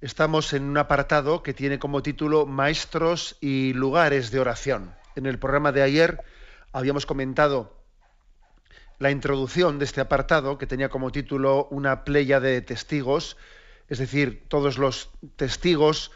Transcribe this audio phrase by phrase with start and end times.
[0.00, 4.94] Estamos en un apartado que tiene como título Maestros y lugares de oración.
[5.14, 6.24] En el programa de ayer
[6.72, 7.76] habíamos comentado
[8.98, 13.36] la introducción de este apartado que tenía como título una playa de testigos,
[13.90, 16.12] es decir, todos los testigos,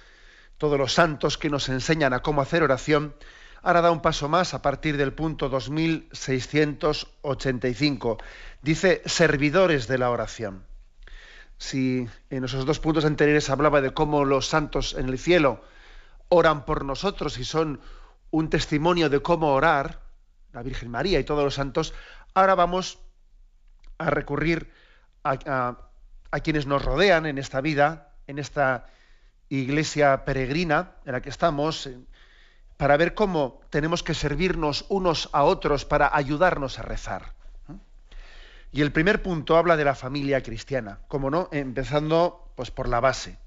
[0.56, 3.14] todos los santos que nos enseñan a cómo hacer oración.
[3.60, 8.16] Ahora da un paso más a partir del punto 2685.
[8.62, 10.64] Dice servidores de la oración
[11.58, 15.62] si en esos dos puntos anteriores hablaba de cómo los santos en el cielo
[16.28, 17.80] oran por nosotros y son
[18.30, 20.00] un testimonio de cómo orar,
[20.52, 21.94] la Virgen María y todos los santos,
[22.34, 22.98] ahora vamos
[23.98, 24.72] a recurrir
[25.22, 25.78] a,
[26.42, 28.86] quienes nos rodean en esta vida, en esta
[29.48, 31.88] iglesia peregrina en la que estamos,
[32.76, 37.33] para ver cómo tenemos que servirnos unos a otros para ayudarnos a rezar.
[38.74, 42.98] Y el primer punto habla de la familia cristiana, como no, empezando pues por la
[42.98, 43.38] base.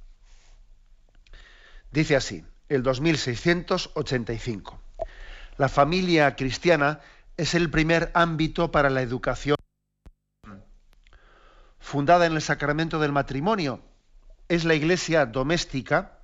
[1.92, 4.80] Dice así, el 2685.
[5.58, 7.02] La familia cristiana
[7.36, 9.58] es el primer ámbito para la educación.
[11.78, 13.82] Fundada en el sacramento del matrimonio,
[14.48, 16.20] es la iglesia doméstica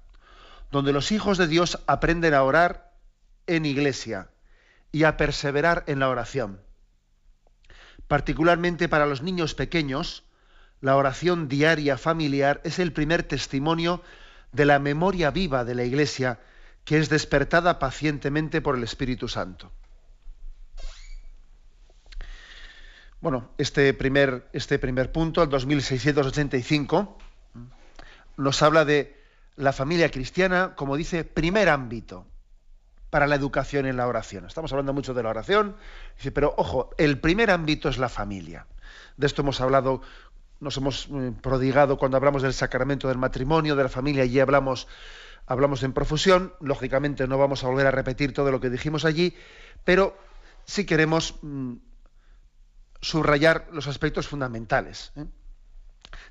[0.71, 2.93] donde los hijos de Dios aprenden a orar
[3.47, 4.29] en iglesia
[4.93, 6.61] y a perseverar en la oración.
[8.13, 10.24] Particularmente para los niños pequeños,
[10.81, 14.03] la oración diaria familiar es el primer testimonio
[14.51, 16.40] de la memoria viva de la Iglesia
[16.85, 19.72] que es despertada pacientemente por el Espíritu Santo.
[23.19, 27.18] Bueno, este primer, este primer punto, el 2685,
[28.38, 29.19] nos habla de
[29.56, 32.28] la familia cristiana, como dice, primer ámbito
[33.13, 34.47] para la educación en la oración.
[34.47, 35.75] Estamos hablando mucho de la oración,
[36.34, 38.66] pero ojo, el primer ámbito es la familia.
[39.18, 40.01] De esto hemos hablado,
[40.59, 44.88] nos hemos eh, prodigado cuando hablamos del sacramento del matrimonio, de la familia, allí hablamos,
[45.46, 46.56] hablamos en profusión.
[46.59, 49.35] Lógicamente no vamos a volver a repetir todo lo que dijimos allí,
[49.84, 50.18] pero
[50.66, 51.74] sí queremos mm,
[53.00, 55.12] subrayar los aspectos fundamentales.
[55.18, 55.25] ¿eh?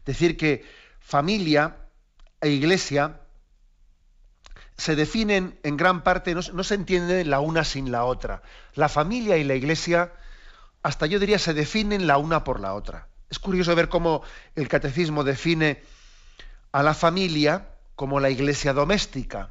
[0.05, 0.65] Decir que
[0.99, 1.77] familia
[2.41, 3.21] e iglesia
[4.77, 8.43] se definen en gran parte, no, se entiende la una sin la otra.
[8.75, 10.13] La familia y la iglesia,
[10.83, 13.09] hasta yo diría, se definen la una por la otra.
[13.31, 14.23] Es curioso ver cómo
[14.57, 15.83] el catecismo define
[16.73, 19.51] a la familia como la iglesia doméstica.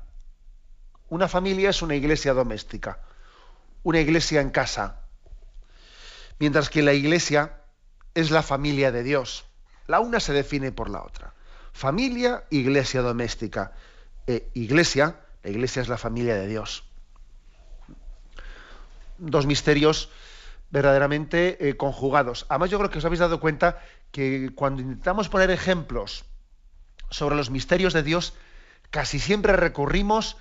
[1.09, 2.99] Una familia es una iglesia doméstica,
[3.83, 5.01] una iglesia en casa,
[6.39, 7.61] mientras que la iglesia
[8.13, 9.45] es la familia de Dios.
[9.87, 11.33] La una se define por la otra.
[11.73, 13.73] Familia, iglesia doméstica.
[14.27, 16.83] E iglesia, la iglesia es la familia de Dios.
[19.17, 20.09] Dos misterios
[20.71, 22.45] verdaderamente eh, conjugados.
[22.49, 23.79] Además, yo creo que os habéis dado cuenta
[24.11, 26.25] que cuando intentamos poner ejemplos
[27.09, 28.33] sobre los misterios de Dios,
[28.89, 30.37] casi siempre recurrimos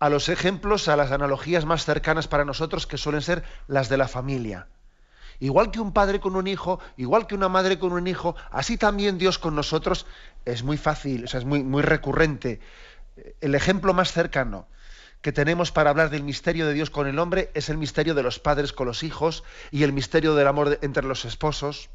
[0.00, 3.96] a los ejemplos, a las analogías más cercanas para nosotros, que suelen ser las de
[3.96, 4.66] la familia.
[5.38, 8.76] Igual que un padre con un hijo, igual que una madre con un hijo, así
[8.76, 10.06] también Dios con nosotros
[10.44, 12.60] es muy fácil, o sea, es muy recurrente
[13.40, 14.68] el ejemplo más cercano
[15.22, 18.22] que tenemos para hablar del misterio de Dios con el hombre es el misterio de
[18.22, 21.90] los padres con los hijos y el misterio del amor entre los esposos.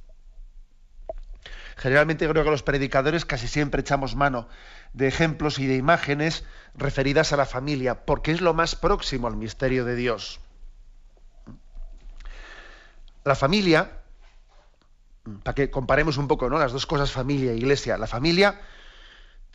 [1.76, 4.48] Generalmente creo que los predicadores casi siempre echamos mano
[4.94, 6.46] de ejemplos y de imágenes
[6.76, 10.40] referidas a la familia, porque es lo más próximo al misterio de Dios.
[13.26, 14.00] La familia,
[15.44, 16.60] para que comparemos un poco ¿no?
[16.60, 18.62] las dos cosas, familia e iglesia, la familia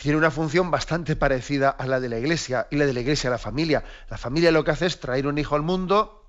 [0.00, 3.28] tiene una función bastante parecida a la de la iglesia y la de la iglesia
[3.28, 3.84] a la familia.
[4.08, 6.24] La familia lo que hace es traer un hijo al mundo,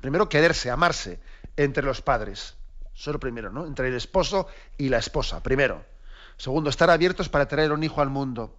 [0.00, 1.20] primero quererse, amarse
[1.58, 2.56] entre los padres.
[2.94, 3.66] Eso es lo primero, ¿no?
[3.66, 4.46] Entre el esposo
[4.78, 5.84] y la esposa, primero.
[6.38, 8.56] Segundo, estar abiertos para traer un hijo al mundo.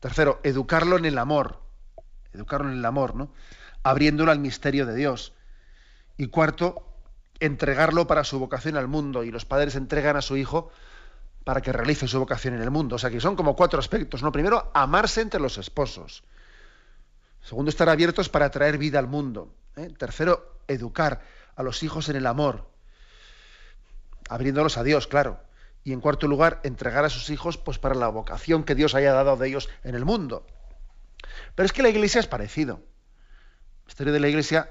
[0.00, 1.60] Tercero, educarlo en el amor.
[2.32, 3.30] Educarlo en el amor, ¿no?
[3.82, 5.34] Abriéndolo al misterio de Dios.
[6.16, 6.88] Y cuarto,
[7.40, 9.22] entregarlo para su vocación al mundo.
[9.22, 10.70] Y los padres entregan a su hijo
[11.44, 12.96] para que realice su vocación en el mundo.
[12.96, 14.22] O sea que son como cuatro aspectos.
[14.22, 14.32] ¿no?
[14.32, 16.24] Primero, amarse entre los esposos.
[17.42, 19.54] Segundo, estar abiertos para traer vida al mundo.
[19.76, 19.90] ¿eh?
[19.98, 21.22] Tercero, educar
[21.56, 22.68] a los hijos en el amor,
[24.28, 25.40] abriéndolos a Dios, claro.
[25.84, 29.12] Y en cuarto lugar, entregar a sus hijos pues, para la vocación que Dios haya
[29.12, 30.46] dado de ellos en el mundo.
[31.54, 32.80] Pero es que la iglesia es parecido.
[33.84, 34.70] La historia de la iglesia,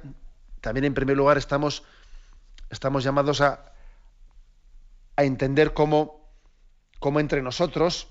[0.60, 1.84] también en primer lugar estamos,
[2.72, 3.74] estamos llamados a,
[5.16, 6.23] a entender cómo,
[7.04, 8.08] cómo entre nosotros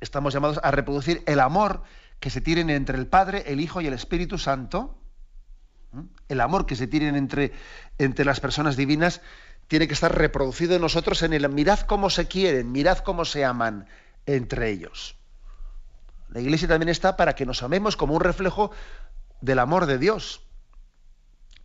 [0.00, 1.84] estamos llamados a reproducir el amor
[2.18, 4.98] que se tienen entre el Padre, el Hijo y el Espíritu Santo.
[6.28, 7.52] El amor que se tienen entre,
[7.98, 9.20] entre las personas divinas
[9.68, 13.44] tiene que estar reproducido en nosotros en el mirad cómo se quieren, mirad cómo se
[13.44, 13.86] aman
[14.26, 15.14] entre ellos.
[16.30, 18.72] La iglesia también está para que nos amemos como un reflejo
[19.40, 20.42] del amor de Dios.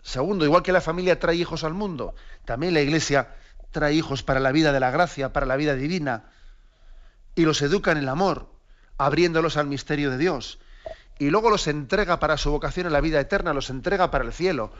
[0.03, 2.13] Segundo, igual que la familia trae hijos al mundo,
[2.45, 3.33] también la iglesia
[3.71, 6.29] trae hijos para la vida de la gracia, para la vida divina,
[7.35, 8.49] y los educa en el amor,
[8.97, 10.59] abriéndolos al misterio de Dios.
[11.19, 14.33] Y luego los entrega para su vocación en la vida eterna, los entrega para el
[14.33, 14.71] cielo.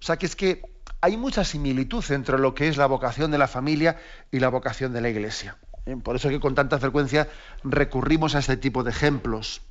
[0.00, 0.62] O sea que es que
[1.00, 3.98] hay mucha similitud entre lo que es la vocación de la familia
[4.30, 5.58] y la vocación de la iglesia.
[5.86, 5.96] ¿eh?
[6.02, 7.28] Por eso que con tanta frecuencia
[7.62, 9.62] recurrimos a este tipo de ejemplos.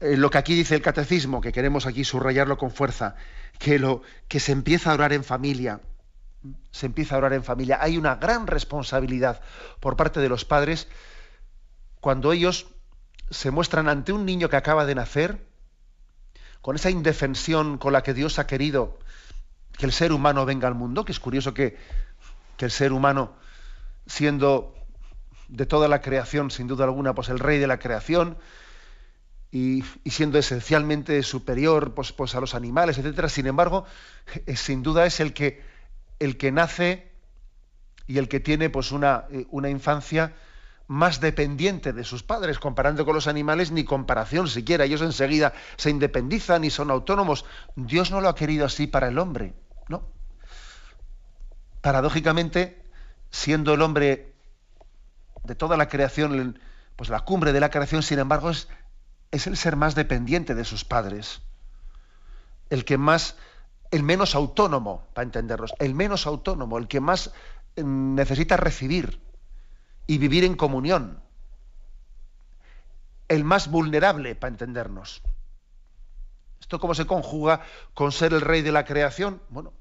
[0.00, 3.16] Eh, lo que aquí dice el catecismo, que queremos aquí subrayarlo con fuerza,
[3.58, 5.80] que, lo, que se empieza a orar en familia,
[6.70, 7.78] se empieza a orar en familia.
[7.80, 9.40] Hay una gran responsabilidad
[9.80, 10.88] por parte de los padres
[12.00, 12.66] cuando ellos
[13.30, 15.46] se muestran ante un niño que acaba de nacer,
[16.60, 18.98] con esa indefensión con la que Dios ha querido
[19.78, 21.76] que el ser humano venga al mundo, que es curioso que
[22.56, 23.32] que el ser humano,
[24.06, 24.74] siendo
[25.48, 28.38] de toda la creación, sin duda alguna, pues el rey de la creación,
[29.50, 33.84] y, siendo esencialmente superior pues, pues, a los animales, etcétera, sin embargo,
[34.54, 35.62] sin duda es el que,
[36.24, 37.10] el que nace
[38.06, 40.34] y el que tiene pues, una, eh, una infancia
[40.86, 44.84] más dependiente de sus padres, comparando con los animales, ni comparación siquiera.
[44.84, 47.44] Ellos enseguida se independizan y son autónomos.
[47.76, 49.54] Dios no lo ha querido así para el hombre,
[49.88, 50.04] ¿no?
[51.82, 52.80] paradójicamente,
[53.30, 54.32] siendo el hombre
[55.44, 56.58] de toda la creación,
[56.96, 58.68] pues la cumbre de la creación, sin embargo, es,
[59.32, 61.42] es el ser más dependiente de sus padres,
[62.70, 63.36] el que más,
[63.92, 67.30] el menos autónomo, para entenderlos, el menos autónomo, el que más
[67.76, 69.20] mm, necesita recibir
[70.06, 71.20] y vivir en comunión,
[73.28, 75.22] el más vulnerable, para entendernos.
[76.60, 77.60] ¿Esto cómo se conjuga
[77.94, 79.42] con ser el rey de la creación?
[79.50, 79.72] Bueno,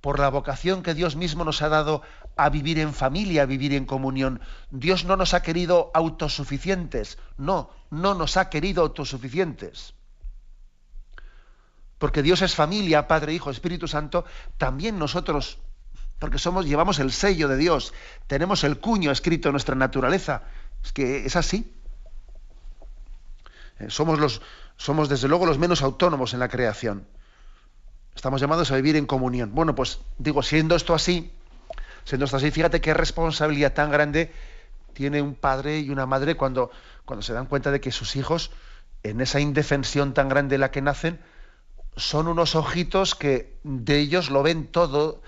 [0.00, 2.02] por la vocación que Dios mismo nos ha dado
[2.36, 4.40] a vivir en familia, a vivir en comunión.
[4.70, 9.94] Dios no nos ha querido autosuficientes, no, no nos ha querido autosuficientes.
[12.00, 14.24] Porque Dios es familia, Padre, Hijo, Espíritu Santo,
[14.56, 15.58] también nosotros,
[16.18, 17.92] porque somos, llevamos el sello de Dios,
[18.26, 20.44] tenemos el cuño escrito en nuestra naturaleza.
[20.82, 21.76] Es que es así.
[23.80, 24.40] Eh, somos, los,
[24.78, 27.06] somos desde luego los menos autónomos en la creación.
[28.16, 29.54] Estamos llamados a vivir en comunión.
[29.54, 31.30] Bueno, pues digo, siendo esto así,
[32.04, 34.32] siendo esto así, fíjate qué responsabilidad tan grande
[34.94, 36.70] tiene un padre y una madre cuando,
[37.04, 38.52] cuando se dan cuenta de que sus hijos,
[39.02, 41.20] en esa indefensión tan grande en la que nacen,
[42.00, 45.22] son unos ojitos que de ellos lo ven todo,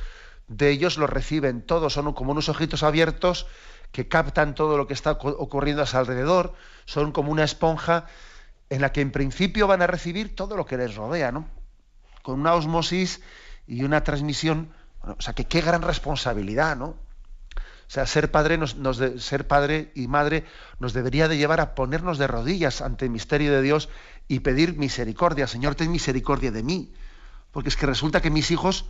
[0.48, 3.46] de ellos lo reciben todo, son como unos ojitos abiertos
[3.92, 6.54] que captan todo lo que está ocurriendo a su alrededor,
[6.86, 8.06] son como una esponja
[8.70, 11.46] en la que en principio van a recibir todo lo que les rodea, ¿no?
[12.22, 13.20] con una osmosis
[13.66, 14.72] y una transmisión.
[15.02, 16.96] o sea, que qué gran responsabilidad, ¿no?
[17.92, 18.74] O sea, ser padre, nos,
[19.18, 20.46] ser padre y madre
[20.78, 23.90] nos debería de llevar a ponernos de rodillas ante el misterio de Dios
[24.28, 25.46] y pedir misericordia.
[25.46, 26.94] Señor, ten misericordia de mí.
[27.50, 28.86] Porque es que resulta que mis hijos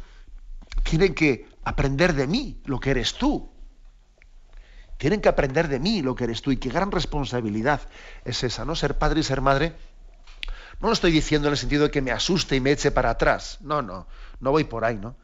[0.84, 3.50] tienen que aprender de mí lo que eres tú.
[4.98, 6.52] Tienen que aprender de mí lo que eres tú.
[6.52, 7.80] Y qué gran responsabilidad
[8.24, 8.76] es esa, ¿no?
[8.76, 9.74] Ser padre y ser madre
[10.78, 13.10] no lo estoy diciendo en el sentido de que me asuste y me eche para
[13.10, 13.58] atrás.
[13.62, 14.06] No, no,
[14.38, 15.16] no voy por ahí, ¿no?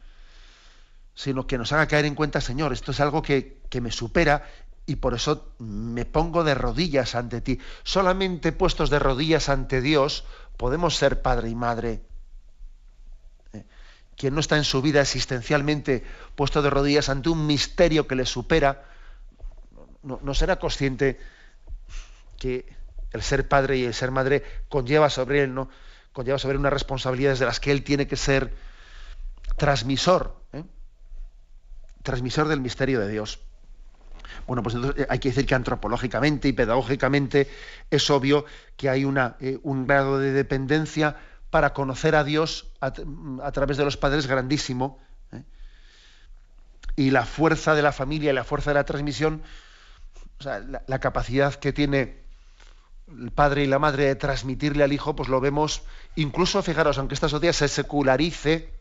[1.19, 4.49] Sino que nos haga caer en cuenta, Señor, esto es algo que, me supera
[4.87, 7.59] y por eso me pongo de rodillas ante ti.
[7.83, 10.25] Solamente puestos de rodillas ante Dios
[10.57, 12.03] podemos ser padre y madre.
[13.53, 13.65] Eh,
[14.17, 16.05] quien no está en su vida existencialmente
[16.37, 18.85] puesto de rodillas ante un misterio que le supera,
[20.03, 21.19] no será consciente
[22.39, 22.65] que
[23.11, 25.69] el ser padre y el ser madre conlleva sobre él, ¿no?
[26.13, 28.55] Conlleva sobre él unas responsabilidades de las que él tiene que ser
[29.57, 30.38] transmisor.
[32.03, 33.41] Transmisor del misterio de Dios.
[34.47, 37.49] Bueno, pues entonces eh, hay que decir que antropológicamente y pedagógicamente
[37.91, 38.45] es obvio
[38.77, 41.17] que hay una, eh, un grado de dependencia
[41.51, 42.91] para conocer a Dios a,
[43.53, 44.99] través de los padres grandísimo.
[46.97, 49.43] Y la fuerza de la familia y la fuerza de la transmisión,
[50.41, 52.19] o sea, la capacidad que tiene
[53.09, 55.83] el padre y la madre de transmitirle al hijo, pues lo vemos,
[56.17, 58.73] incluso, fijaros, aunque esta sociedad se secularice,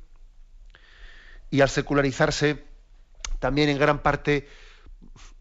[1.50, 2.65] y al secularizarse,
[3.39, 4.48] también en gran parte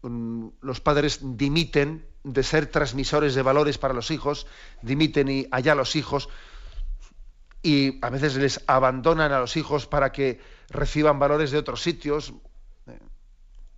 [0.01, 4.47] mm, los padres dimiten de ser transmisores de valores para los hijos,
[4.81, 6.29] dimiten y allá los hijos,
[7.63, 10.39] y a veces les abandonan a los hijos para que
[10.69, 12.33] reciban valores de otros sitios.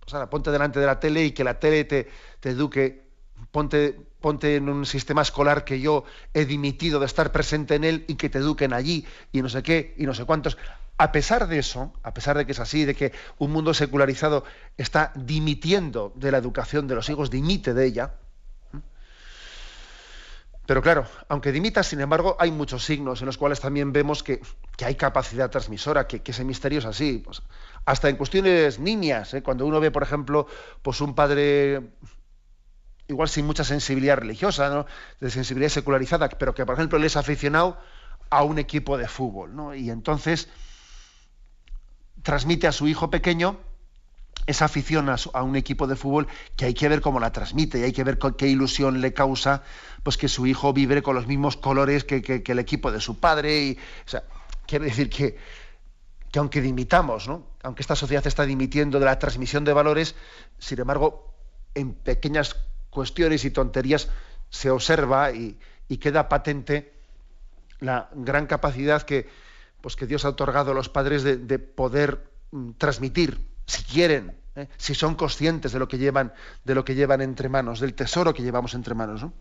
[0.06, 2.08] O sea, ponte delante de la tele y que la tele te,
[2.40, 3.09] te eduque.
[3.50, 6.04] Ponte, en un sistema escolar que yo
[6.34, 9.62] he dimitido de estar presente en él y que te eduquen allí y no sé
[9.62, 10.58] qué y no sé cuántos.
[10.98, 14.44] A pesar de eso, a pesar de que es así, de que un mundo secularizado
[14.76, 18.14] está dimitiendo de la educación de los hijos, dimite de ella,
[20.70, 24.40] pero claro, aunque dimita, sin embargo, hay muchos signos en los cuales también vemos que,
[24.84, 27.24] hay capacidad transmisora, que, ese misterio es así.
[27.24, 27.42] Pues,
[27.86, 29.42] hasta en cuestiones niñas, ¿eh?
[29.42, 30.46] cuando uno ve, por ejemplo,
[30.80, 31.90] pues un padre
[33.10, 34.86] igual sin mucha sensibilidad religiosa, ¿no?
[35.20, 37.78] de sensibilidad secularizada, pero que, por ejemplo, él es aficionado
[38.30, 39.74] a un equipo de fútbol, ¿no?
[39.74, 40.48] y entonces
[42.22, 43.58] transmite a su hijo pequeño
[44.46, 46.26] esa afición a, un equipo de fútbol
[46.56, 49.62] que hay que ver cómo la transmite y hay que ver qué ilusión le causa
[50.02, 53.76] pues que su hijo vibre con los mismos colores que, el equipo de su padre.
[54.06, 54.24] O sea,
[54.66, 55.36] quiere decir que,
[56.32, 57.46] que aunque dimitamos, ¿no?
[57.62, 60.14] aunque esta sociedad está dimitiendo de la transmisión de valores,
[60.58, 61.34] sin embargo,
[61.74, 62.56] en pequeñas
[62.90, 64.08] cuestiones y tonterías
[64.50, 65.58] se observa y,
[66.00, 66.92] queda patente
[67.80, 69.28] la gran capacidad que,
[69.80, 74.68] pues que Dios ha otorgado a los padres de, poder mm, transmitir, si quieren, ¿eh?
[74.76, 76.32] si son conscientes de lo que llevan,
[76.64, 79.22] de lo que llevan entre manos, del tesoro que llevamos entre manos.
[79.22, 79.32] ¿no?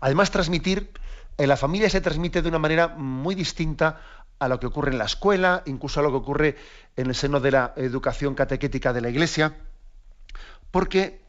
[0.00, 0.90] Además, transmitir,
[1.38, 4.00] en la familia se transmite de una manera muy distinta
[4.38, 6.56] a lo que ocurre en la escuela, incluso a lo que ocurre
[6.96, 9.56] en el seno de la educación catequética de la Iglesia,
[10.70, 11.23] porque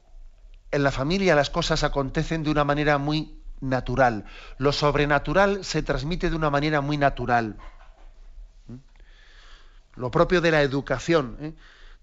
[0.71, 4.25] en la familia las cosas acontecen de una manera muy natural.
[4.57, 7.57] Lo sobrenatural se transmite de una manera muy natural.
[8.67, 8.75] ¿Mm?
[9.95, 11.53] Lo propio de la educación, ¿eh?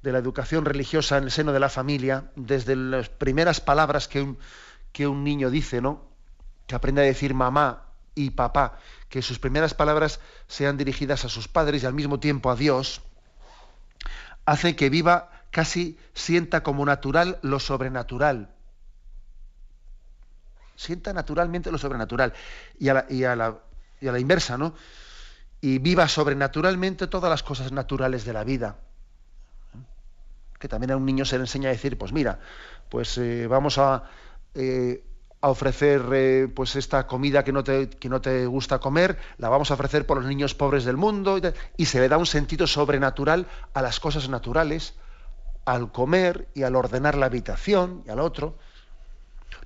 [0.03, 4.23] de la educación religiosa en el seno de la familia, desde las primeras palabras que
[4.23, 4.39] un,
[4.93, 6.05] que un niño dice, ¿no?
[6.67, 8.79] que aprenda a decir mamá y papá,
[9.09, 13.01] que sus primeras palabras sean dirigidas a sus padres y al mismo tiempo a Dios,
[14.45, 18.51] hace que viva casi sienta como natural lo sobrenatural.
[20.75, 22.33] Sienta naturalmente lo sobrenatural.
[22.81, 24.75] Y a la, inversa, ¿no?
[25.61, 28.79] Y viva sobrenaturalmente todas las cosas naturales de la vida.
[30.59, 32.41] Que también a un niño se le enseña a decir, pues mira,
[32.89, 34.05] pues eh, vamos a
[34.55, 35.05] eh,
[35.43, 39.71] ofrecer eh, pues esta comida que no, te, que no te gusta comer, la vamos
[39.71, 41.41] a ofrecer por los niños pobres del mundo,
[41.77, 44.95] y, se le da un sentido sobrenatural a las cosas naturales,
[45.65, 48.59] al comer y al ordenar la habitación y al otro.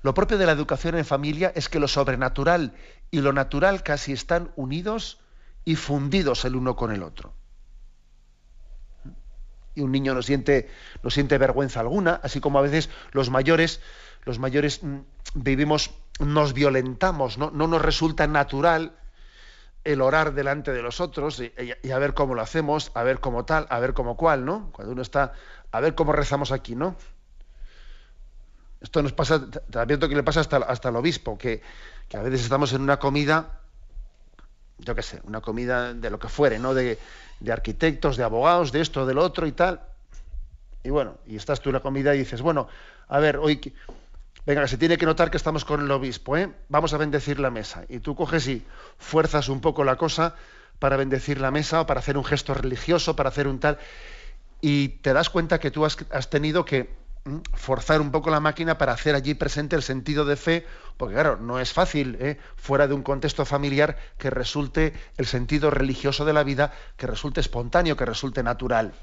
[0.01, 2.73] Lo propio de la educación en familia es que lo sobrenatural
[3.11, 5.19] y lo natural casi están unidos
[5.65, 7.33] y fundidos el uno con el otro.
[9.75, 10.69] Y un niño no siente,
[11.03, 13.81] no siente vergüenza alguna, así como a veces los mayores
[14.27, 14.99] los mayores mm,
[15.35, 17.49] vivimos, nos violentamos, ¿no?
[17.49, 18.93] no nos resulta natural
[19.83, 23.45] el orar delante de los otros y, a ver cómo lo hacemos, a ver cómo
[23.45, 24.69] tal, a ver cómo cual, ¿no?
[24.73, 25.31] Cuando uno está,
[25.71, 26.95] a ver cómo rezamos aquí, ¿no?
[28.81, 31.61] Esto nos pasa, también que le pasa hasta, hasta al obispo, que,
[32.07, 33.59] que, a veces estamos en una comida,
[34.77, 36.73] yo qué sé, una comida de lo que fuere, ¿no?
[36.73, 36.99] De,
[37.39, 39.81] de arquitectos, de abogados, de esto, de lo otro y tal.
[40.83, 42.67] Y bueno, y estás tú en la comida y dices, bueno,
[43.07, 43.73] a ver, hoy
[44.45, 46.49] venga, se tiene que notar que estamos con el obispo, ¿eh?
[46.69, 47.83] vamos a bendecir la mesa.
[47.89, 48.65] Y tú coges y
[48.97, 50.35] fuerzas un poco la cosa
[50.79, 53.77] para bendecir la mesa o para hacer un gesto religioso, para hacer un tal...
[54.61, 55.97] Y te das cuenta que tú has,
[56.29, 56.95] tenido que
[57.53, 60.65] forzar un poco la máquina para hacer allí presente el sentido de fe,
[60.97, 62.39] porque claro, no es fácil, ¿eh?
[62.55, 67.39] fuera de un contexto familiar, que resulte el sentido religioso de la vida, que resulte
[67.39, 68.93] espontáneo, que resulte natural.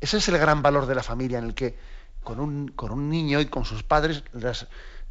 [0.00, 1.76] Ese es el gran valor de la familia en el que
[2.22, 4.22] con un, con un niño y con sus padres,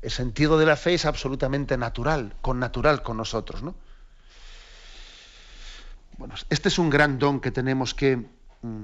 [0.02, 3.64] el sentido de la fe es absolutamente natural, con natural con nosotros.
[3.64, 3.76] ¿no?
[6.18, 8.18] Bueno, este es un gran don que tenemos que,
[8.62, 8.84] mm,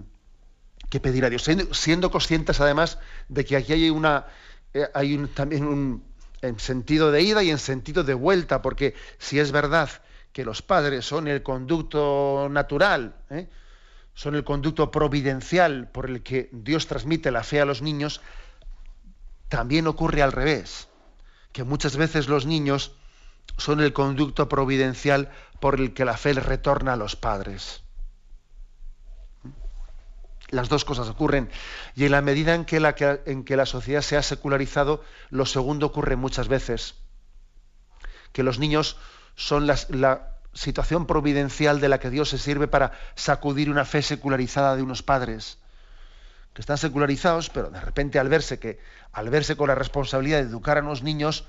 [0.93, 4.27] que pedir a Dios, siendo, conscientes además de que aquí hay, una,
[4.75, 6.03] eh, hay un, también un
[6.43, 9.89] en sentido de ida y en sentido de vuelta, porque si es verdad
[10.33, 13.49] que los padres son el conducto natural, ¿eh?
[14.13, 18.21] son el conducto providencial por el que Dios transmite la fe a los niños,
[19.49, 20.89] también ocurre al revés,
[21.53, 22.95] que muchas veces los niños
[23.57, 27.82] son el conducto providencial por el que la fe retorna a los padres.
[30.53, 31.49] Las dos cosas ocurren.
[31.95, 32.95] Y en la medida en que la,
[33.25, 36.95] en que la sociedad se ha secularizado, lo segundo ocurre muchas veces.
[38.31, 38.97] Que los niños
[39.35, 44.75] son la, situación providencial de la que Dios se sirve para sacudir una fe secularizada
[44.75, 45.57] de unos padres.
[46.53, 48.79] que están secularizados, pero de repente al verse que
[49.11, 51.45] al verse con la responsabilidad de educar a los niños,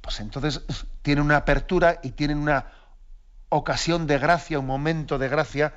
[0.00, 0.62] pues entonces
[1.02, 2.66] tienen una apertura y tienen una
[3.48, 5.74] ocasión de gracia, un momento de gracia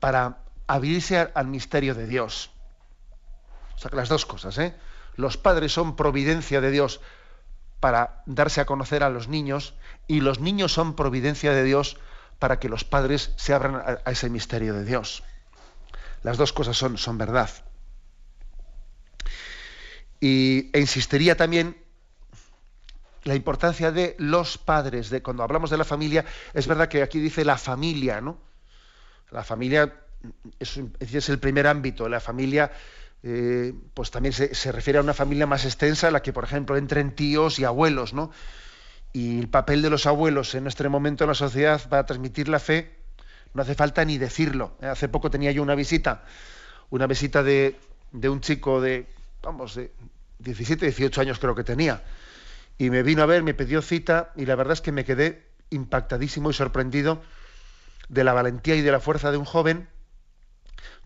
[0.00, 2.50] para abrirse al misterio de Dios.
[3.76, 4.74] O sea las dos cosas, ¿eh?
[5.16, 7.00] Los padres son providencia de Dios
[7.80, 9.74] para darse a conocer a los niños
[10.06, 11.98] y los niños son providencia de Dios
[12.38, 15.22] para que los padres se abran a, ese misterio de Dios.
[16.22, 17.50] Las dos cosas son, son verdad.
[20.20, 21.76] Y, e insistiría también
[23.24, 27.18] la importancia de los padres, de cuando hablamos de la familia, es verdad que aquí
[27.18, 28.38] dice la familia, ¿no?
[29.30, 30.05] La familia
[30.58, 32.70] es, es el primer ámbito, la familia
[33.28, 36.76] eh, pues también se, refiere a una familia más extensa, en la que, por ejemplo,
[36.76, 38.30] entren tíos y abuelos, ¿no?
[39.12, 42.60] Y el papel de los abuelos en este momento en la sociedad para transmitir la
[42.60, 42.94] fe,
[43.52, 44.76] no hace falta ni decirlo.
[44.80, 44.86] ¿eh?
[44.86, 46.24] Hace poco tenía yo una visita,
[46.90, 47.80] una visita de,
[48.12, 49.08] de un chico de,
[49.42, 49.90] vamos, de
[50.38, 52.04] 17, 18 años creo que tenía,
[52.78, 55.46] y me vino a ver, me pidió cita, y la verdad es que me quedé
[55.70, 57.22] impactadísimo y sorprendido
[58.08, 59.88] de la valentía y de la fuerza de un joven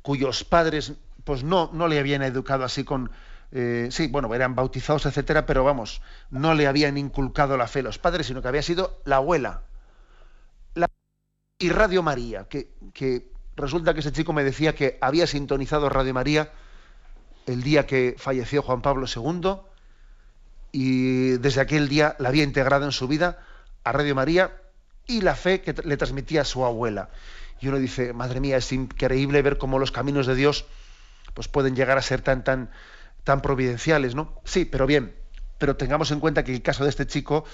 [0.02, 3.11] cuyos padres pues no, no le habían educado así con,
[3.52, 7.99] eh, sí, bueno, eran bautizados, etcétera, pero vamos, no le habían inculcado la fe los
[7.99, 9.62] padres, sino que había sido la abuela.
[11.59, 16.14] y Radio María, que, que, resulta que ese chico me decía que había sintonizado Radio
[16.14, 16.53] María
[17.46, 19.57] el día que falleció Juan Pablo II
[20.72, 23.44] y desde aquel día la había integrado en su vida
[23.85, 24.57] a Radio María
[25.07, 27.11] y la fe que le transmitía a su abuela.
[27.61, 30.66] Y uno dice, madre mía, es increíble ver cómo los caminos de Dios
[31.35, 32.70] pues pueden llegar a ser tan, tan,
[33.25, 34.40] tan providenciales, ¿no?
[34.44, 35.14] Sí, pero bien,
[35.59, 37.44] pero tengamos en cuenta que el caso de este chico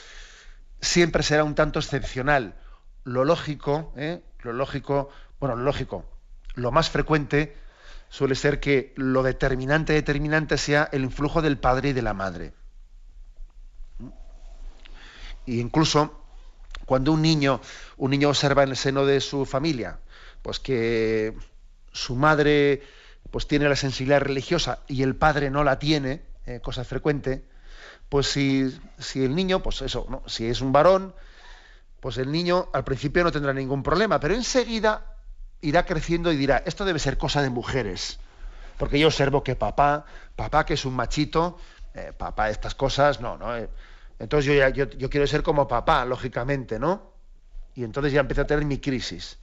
[0.81, 2.55] siempre será un tanto excepcional.
[3.05, 4.23] Lo lógico, ¿eh?
[4.43, 6.05] lo lógico, bueno, lo lógico,
[6.55, 7.57] lo más frecuente
[8.09, 12.53] suele ser que lo determinante, determinante sea el influjo del padre y de la madre.
[15.45, 16.26] Y incluso
[16.87, 17.61] cuando un niño,
[17.99, 19.99] un niño observa en el seno de su familia,
[20.43, 21.35] pues que
[21.93, 22.83] su madre
[23.31, 27.45] pues tiene la sensibilidad religiosa y el padre no la tiene, eh, cosa frecuente,
[28.09, 30.23] pues si, si, el niño, pues eso, ¿no?
[30.27, 31.13] si es un varón,
[32.01, 35.17] pues el niño al principio no tendrá ningún problema, pero enseguida
[35.61, 38.21] irá creciendo y dirá, esto debe ser cosa de mujeres,
[38.79, 40.05] porque yo observo que papá,
[40.37, 41.59] papá que es un machito,
[41.95, 43.57] eh, papá estas cosas, no, no.
[43.57, 43.69] Eh,
[44.19, 47.13] entonces yo, yo, yo quiero ser como papá, lógicamente, ¿no?
[47.75, 49.39] Y entonces ya empiezo a tener mi crisis.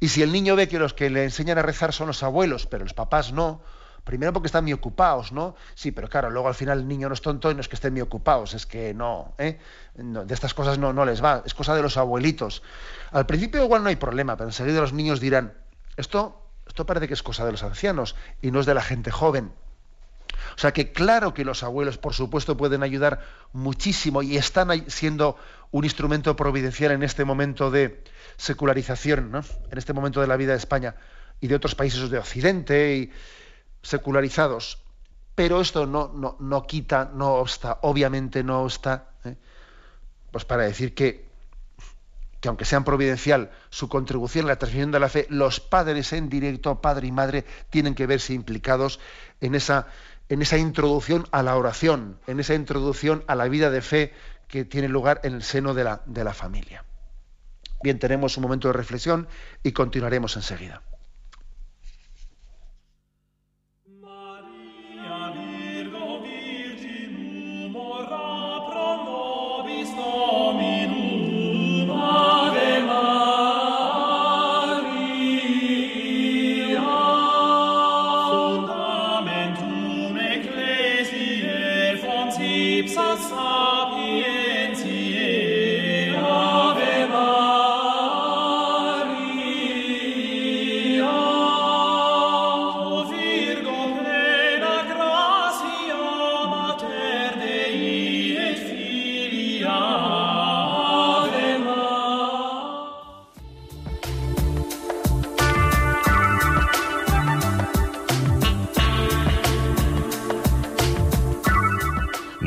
[0.00, 2.66] Y si el niño ve que los que le enseñan a rezar son los abuelos,
[2.66, 3.62] pero los papás no,
[4.04, 5.56] primero porque están muy ocupados, ¿no?
[5.74, 7.74] Sí, pero claro, luego al final el niño no es tonto y no es que
[7.74, 9.58] estén muy ocupados, es que no, ¿eh?
[9.94, 12.62] de estas cosas no, no les va, es cosa de los abuelitos.
[13.10, 15.54] Al principio igual no hay problema, pero enseguida los niños dirán,
[15.96, 19.10] esto, esto parece que es cosa de los ancianos y no es de la gente
[19.10, 19.52] joven.
[20.56, 23.20] O sea que claro que los abuelos, por supuesto, pueden ayudar
[23.52, 25.36] muchísimo y están siendo
[25.70, 28.02] un instrumento providencial en este momento de
[28.36, 29.44] secularización, ¿no?
[29.70, 30.94] en este momento de la vida de España
[31.40, 33.12] y de otros países de Occidente y
[33.82, 34.78] secularizados.
[35.34, 39.36] Pero esto no, no, no quita, no obsta, obviamente no obsta, ¿eh?
[40.30, 41.28] pues para decir que,
[42.40, 46.30] que aunque sean providencial su contribución a la transmisión de la fe, los padres en
[46.30, 48.98] directo, padre y madre, tienen que verse implicados
[49.42, 49.88] en esa
[50.28, 54.12] en esa introducción a la oración, en esa introducción a la vida de fe
[54.48, 56.84] que tiene lugar en el seno de la, de la familia.
[57.82, 59.28] Bien, tenemos un momento de reflexión
[59.62, 60.82] y continuaremos enseguida.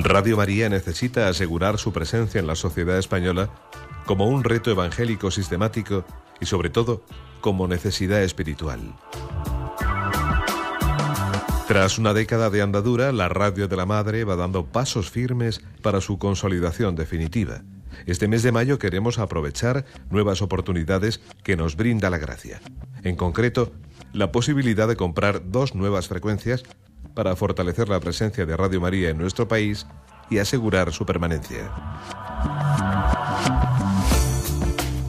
[0.03, 3.49] Radio María necesita asegurar su presencia en la sociedad española
[4.05, 6.05] como un reto evangélico sistemático
[6.39, 7.03] y sobre todo
[7.41, 8.79] como necesidad espiritual.
[11.67, 16.01] Tras una década de andadura, la Radio de la Madre va dando pasos firmes para
[16.01, 17.61] su consolidación definitiva.
[18.05, 22.61] Este mes de mayo queremos aprovechar nuevas oportunidades que nos brinda la gracia.
[23.03, 23.71] En concreto,
[24.13, 26.63] la posibilidad de comprar dos nuevas frecuencias
[27.19, 29.85] para fortalecer la presencia de Radio María en nuestro país
[30.29, 31.69] y asegurar su permanencia.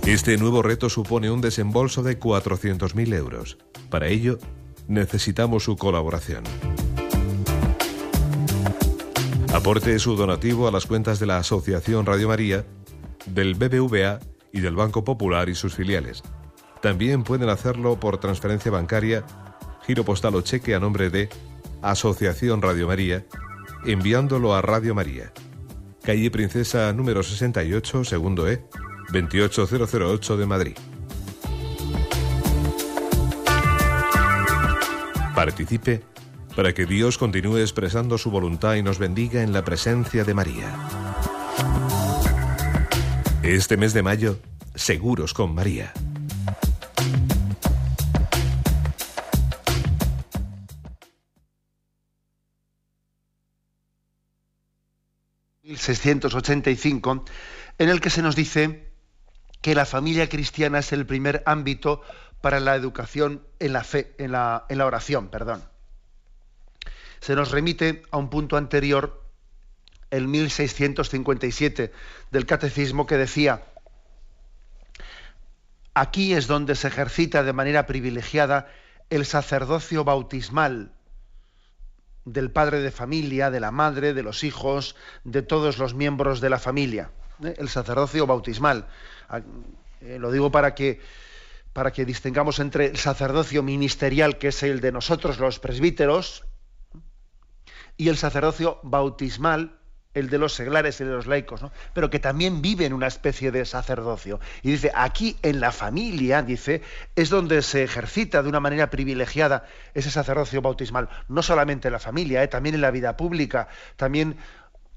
[0.05, 3.59] Este nuevo reto supone un desembolso de 400.000 euros.
[3.91, 4.39] Para ello,
[4.89, 6.43] necesitamos su colaboración.
[9.55, 12.67] Aporte su donativo a las cuentas de la Asociación Radio María,
[13.27, 14.19] del BBVA
[14.53, 16.25] y del Banco Popular y sus filiales.
[16.83, 19.25] También pueden hacerlo por transferencia bancaria,
[19.87, 21.29] giro postal o cheque a nombre de
[21.83, 23.27] Asociación Radio María,
[23.85, 25.33] enviándolo a Radio María,
[26.03, 28.63] calle Princesa número 68, segundo E,
[29.13, 30.77] 28008 de Madrid.
[35.35, 36.03] Participe
[36.55, 40.75] para que Dios continúe expresando su voluntad y nos bendiga en la presencia de María.
[43.43, 44.39] Este mes de mayo,
[44.75, 45.95] seguros con María.
[55.71, 57.25] ...1685...
[57.79, 58.91] en el que se nos dice
[59.63, 62.03] que la familia cristiana es el primer ámbito
[62.41, 65.63] para la educación en la fe, en la, en la oración, perdón.
[67.21, 69.23] Se nos remite a un punto anterior,
[70.11, 71.93] el 1657
[72.31, 73.63] del Catecismo, que decía,
[75.95, 78.69] aquí es donde se ejercita de manera privilegiada
[79.11, 80.93] el sacerdocio bautismal
[82.25, 86.51] del padre de familia, de la madre, de los hijos, de todos los miembros de
[86.51, 87.11] la familia.
[87.45, 87.55] ¿eh?
[87.59, 88.87] El sacerdocio bautismal.
[89.29, 89.41] Ah,
[90.01, 91.01] eh, lo digo para que
[91.73, 96.45] para que distingamos entre el sacerdocio ministerial, que es el de nosotros los presbíteros,
[97.97, 99.79] y el sacerdocio bautismal,
[100.15, 101.71] el de los seglares y de los laicos, ¿no?
[101.95, 104.41] pero que también vive en una especie de sacerdocio.
[104.63, 106.83] Y dice, aquí en la familia, dice,
[107.15, 111.09] es donde se ejercita de una manera privilegiada ese sacerdocio bautismal.
[111.29, 112.49] No solamente en la familia, ¿eh?
[112.49, 114.37] también en la vida pública, también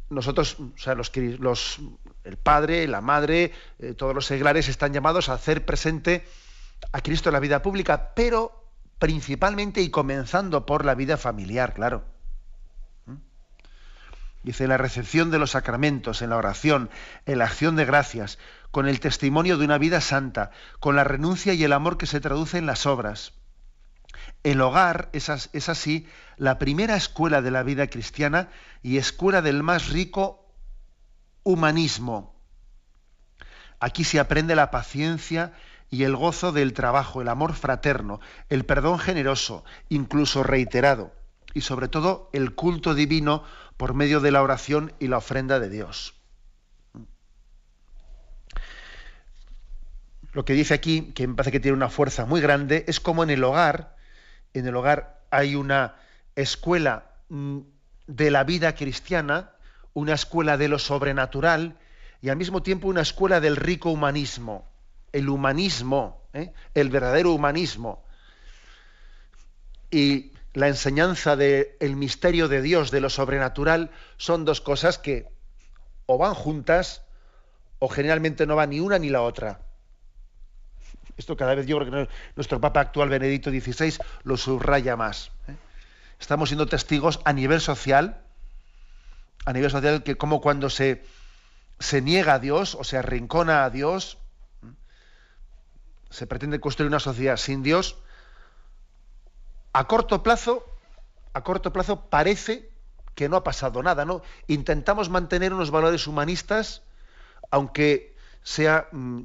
[0.10, 1.80] nosotros, o sea, los, los
[2.23, 6.26] el padre, la madre, eh, todos los seglares están llamados a hacer presente
[6.91, 8.63] a Cristo en la vida pública, pero
[8.99, 12.12] principalmente y comenzando por la vida familiar, claro.
[14.43, 16.89] Dice, la recepción de los sacramentos, en la oración,
[17.25, 18.38] en la acción de gracias,
[18.71, 22.19] con el testimonio de una vida santa, con la renuncia y el amor que se
[22.19, 23.34] traduce en las obras.
[24.43, 25.29] El hogar es
[25.69, 28.49] así la primera escuela de la vida cristiana
[28.82, 30.45] y escuela del más rico
[31.43, 32.36] humanismo.
[33.79, 35.53] Aquí se aprende la paciencia
[35.89, 41.13] y el gozo del trabajo, el amor fraterno, el perdón generoso, incluso reiterado,
[41.53, 43.43] y sobre todo el culto divino
[43.78, 46.14] por medio de la oración y la ofrenda de Dios.
[50.32, 53.24] Lo que dice aquí, que me parece que tiene una fuerza muy grande, es como
[53.24, 53.96] en el hogar,
[54.54, 55.96] en el hogar hay una
[56.36, 57.60] escuela mm,
[58.08, 59.52] de la vida cristiana,
[59.94, 61.78] una escuela de lo sobrenatural
[62.22, 64.68] y al mismo tiempo una escuela del rico humanismo
[65.14, 66.52] el humanismo, ¿eh?
[66.74, 68.04] el verdadero humanismo,
[69.92, 75.28] y la enseñanza del misterio de Dios, de lo sobrenatural, son dos cosas que
[76.06, 77.02] o van juntas
[77.80, 79.62] o generalmente no van ni una ni la otra.
[81.18, 85.32] Esto cada vez yo creo que nuestro Papa actual, Benedicto XVI, lo subraya más.
[85.48, 85.56] ¿eh?
[86.20, 88.22] Estamos siendo testigos a nivel social,
[89.46, 91.04] a nivel social, que como cuando se,
[91.80, 94.18] se niega a Dios o se arrincona a Dios,
[96.10, 97.98] se pretende construir una sociedad sin Dios,
[99.74, 100.66] a corto plazo,
[101.34, 102.70] a corto plazo parece
[103.16, 104.22] que no ha pasado nada, ¿no?
[104.48, 106.84] Intentamos mantener unos valores humanistas,
[107.52, 109.24] aunque sea mm,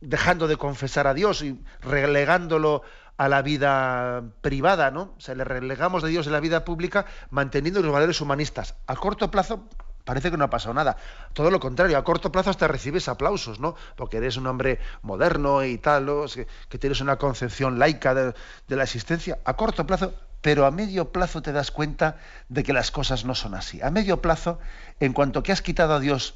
[0.00, 2.82] dejando de confesar a Dios y relegándolo
[3.16, 5.14] a la vida privada, ¿no?
[5.28, 8.74] O le relegamos de Dios en la vida pública manteniendo los valores humanistas.
[8.86, 9.68] A corto plazo
[10.04, 10.96] parece que no ha pasado nada.
[11.32, 13.74] Todo lo contrario, a corto plazo hasta recibes aplausos, ¿no?
[13.96, 16.06] Porque eres un hombre moderno y tal,
[16.68, 18.34] que, tienes una concepción laica de,
[18.68, 19.38] la existencia.
[19.44, 23.34] A corto plazo, pero a medio plazo te das cuenta de que las cosas no
[23.34, 23.80] son así.
[23.82, 24.58] A medio plazo,
[25.00, 26.34] en cuanto que has quitado a Dios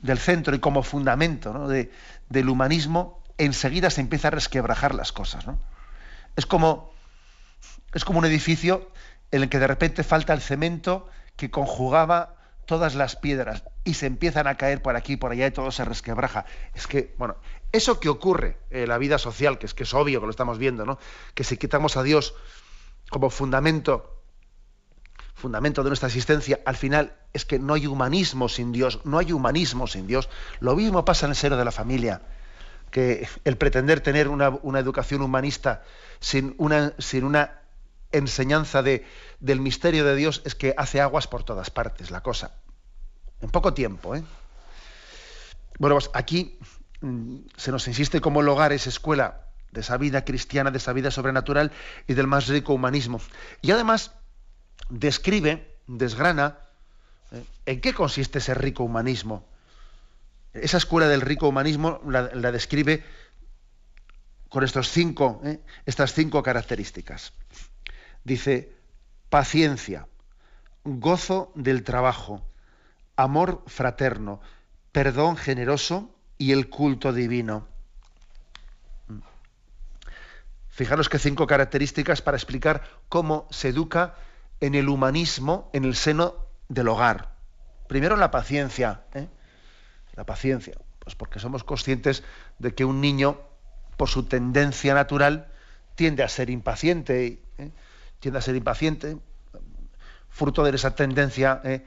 [0.00, 1.90] del centro y como fundamento de,
[2.28, 5.58] del humanismo, enseguida se empieza a resquebrajar las cosas, ¿no?
[6.36, 6.92] Es como,
[7.92, 8.90] es como un edificio
[9.30, 14.06] en el que de repente falta el cemento que conjugaba todas las piedras y se
[14.06, 16.46] empiezan a caer por aquí por allá y todo se resquebraja.
[16.74, 17.36] Es que, bueno,
[17.72, 20.58] eso que ocurre en la vida social, que es que es obvio que lo estamos
[20.58, 20.98] viendo, ¿no?
[21.34, 22.34] Que si quitamos a Dios
[23.10, 24.22] como fundamento,
[25.34, 29.32] fundamento de nuestra existencia, al final es que no hay humanismo sin Dios, no hay
[29.32, 30.30] humanismo sin Dios.
[30.60, 32.22] Lo mismo pasa en el seno de la familia.
[32.90, 35.82] que el pretender tener una, educación humanista
[36.20, 37.60] sin una, sin una
[38.12, 39.04] enseñanza de,
[39.44, 42.54] del misterio de Dios es que hace aguas por todas partes la cosa.
[43.42, 44.16] En poco tiempo.
[44.16, 44.24] ¿eh?
[45.78, 46.58] Bueno, pues aquí
[47.02, 50.94] mm, se nos insiste como el hogar es escuela de esa vida cristiana, de esa
[50.94, 51.72] vida sobrenatural
[52.06, 53.20] y del más rico humanismo.
[53.60, 54.12] Y además
[54.88, 56.56] describe, desgrana,
[57.30, 57.44] ¿eh?
[57.66, 59.46] en qué consiste ese rico humanismo.
[60.54, 63.04] Esa escuela del rico humanismo la, describe
[64.48, 65.60] con estos cinco, ¿eh?
[65.84, 67.34] estas cinco características.
[68.22, 68.83] Dice,
[69.34, 70.06] paciencia,
[70.84, 72.46] gozo del trabajo,
[73.16, 74.40] amor fraterno,
[74.92, 77.66] perdón generoso y el culto divino.
[80.68, 84.14] Fijaros que cinco características para explicar cómo se educa
[84.60, 86.36] en el humanismo en el seno
[86.68, 87.34] del hogar.
[87.88, 89.02] Primero la paciencia.
[89.14, 89.26] ¿eh?
[90.14, 90.76] La paciencia.
[91.00, 92.22] Pues porque somos conscientes
[92.60, 93.40] de que un niño,
[93.96, 95.48] por su tendencia natural,
[95.96, 97.42] tiende a ser impaciente.
[97.58, 97.72] ¿eh?
[98.24, 99.18] Tiende a ser impaciente.
[100.30, 101.84] Fruto de esa tendencia ¿eh?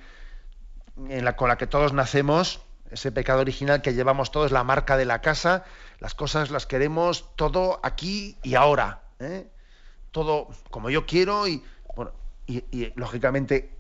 [1.36, 5.20] con la que todos nacemos, ese pecado original que llevamos todos, la marca de la
[5.20, 5.66] casa,
[6.00, 9.02] las cosas las queremos todo aquí y ahora.
[9.18, 9.50] ¿eh?
[10.12, 11.64] Todo como yo quiero y,
[11.96, 12.12] bueno,
[12.46, 13.76] y, lógicamente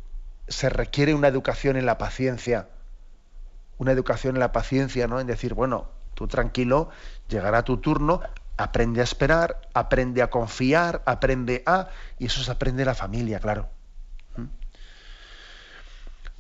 [0.47, 2.69] se requiere una educación en la paciencia.
[3.77, 5.19] Una educación en la paciencia, ¿no?
[5.19, 6.89] En decir, bueno, tú tranquilo,
[7.27, 8.21] llegará tu turno,
[8.57, 11.89] aprende a esperar, aprende a confiar, aprende a.
[12.19, 13.69] Y eso se aprende en la familia, claro.
[14.35, 14.45] ¿Mm?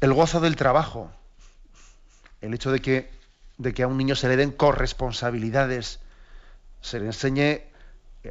[0.01, 1.11] El gozo del trabajo.
[2.41, 3.17] El hecho de que
[3.57, 5.99] de que a un niño se le den corresponsabilidades,
[6.81, 7.63] se le enseñe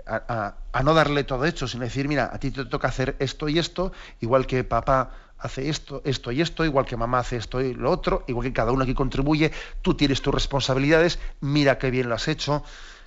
[0.07, 3.59] a, no darle todo hecho, sino decir, mira, a ti te toca hacer esto y
[3.59, 7.75] esto, igual que papá hace esto, esto y esto, igual que mamá hace esto y
[7.75, 12.09] lo otro, igual que cada uno aquí contribuye, tú tienes tus responsabilidades, mira qué bien
[12.09, 12.63] lo has hecho,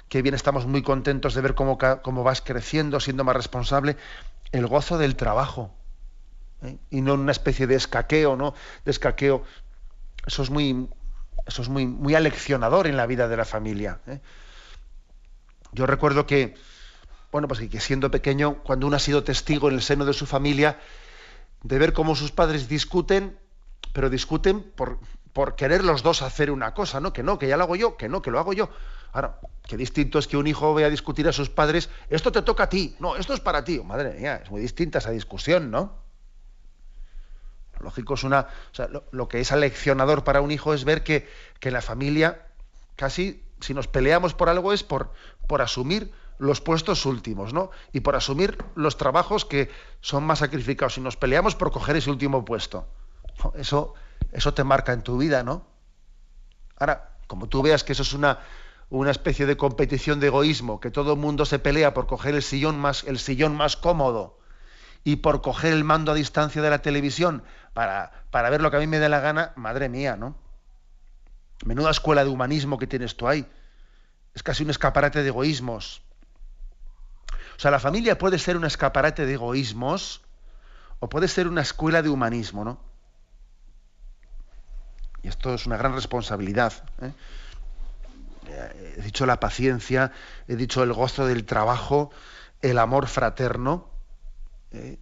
[0.09, 3.95] qué bien estamos muy contentos de ver cómo, cómo vas creciendo, siendo más responsable,
[4.51, 5.71] el gozo del trabajo.
[6.63, 6.77] ¿eh?
[6.89, 8.55] Y no una especie de escaqueo, ¿no?
[8.85, 9.43] De escaqueo.
[10.25, 10.89] Eso es muy,
[11.45, 13.99] eso es muy, muy aleccionador en la vida de la familia.
[14.07, 14.19] ¿eh?
[15.71, 16.55] Yo recuerdo que,
[17.31, 20.25] bueno, pues que siendo pequeño, cuando uno ha sido testigo en el seno de su
[20.25, 20.79] familia,
[21.61, 23.37] de ver cómo sus padres discuten,
[23.93, 24.99] pero discuten por,
[25.33, 27.13] por querer los dos hacer una cosa, ¿no?
[27.13, 28.69] Que no, que ya lo hago yo, que no, que lo hago yo.
[29.11, 32.63] Ahora, qué distinto es que un hijo vea discutir a sus padres, esto te toca
[32.63, 33.79] a ti, no, esto es para ti.
[33.79, 36.09] Madre mía, es muy distinta esa discusión, ¿no?
[37.79, 38.47] lógico es una.
[39.11, 41.29] lo, que es aleccionador para un hijo es ver que,
[41.59, 42.47] que, la familia,
[42.95, 45.13] casi, si nos peleamos por algo, es por,
[45.47, 47.69] por asumir los puestos últimos, ¿no?
[47.93, 49.69] Y por asumir los trabajos que
[50.01, 50.95] son más sacrificados.
[50.95, 52.87] Si nos peleamos por coger ese último puesto.
[53.53, 53.93] Eso,
[54.31, 55.65] eso te marca en tu vida, ¿no?
[56.77, 58.39] Ahora, como tú veas que eso es una,
[58.89, 62.41] una especie de competición de egoísmo, que todo el mundo se pelea por coger el
[62.41, 64.39] sillón más, el sillón más cómodo
[65.03, 68.77] y por coger el mando a distancia de la televisión para, para ver lo que
[68.77, 70.35] a mí me dé la gana, madre mía, ¿no?
[71.65, 73.45] Menuda escuela de humanismo que tienes tú ahí.
[74.33, 76.01] Es casi un escaparate de egoísmos.
[77.57, 80.21] O sea, la familia puede ser un escaparate de egoísmos
[80.99, 82.79] o puede ser una escuela de humanismo, ¿no?
[85.21, 86.71] Y esto es una gran responsabilidad.
[87.01, 87.11] ¿eh?
[88.97, 90.11] He dicho la paciencia,
[90.47, 92.11] he dicho el gozo del trabajo,
[92.61, 93.89] el amor fraterno.
[94.71, 94.97] ¿eh?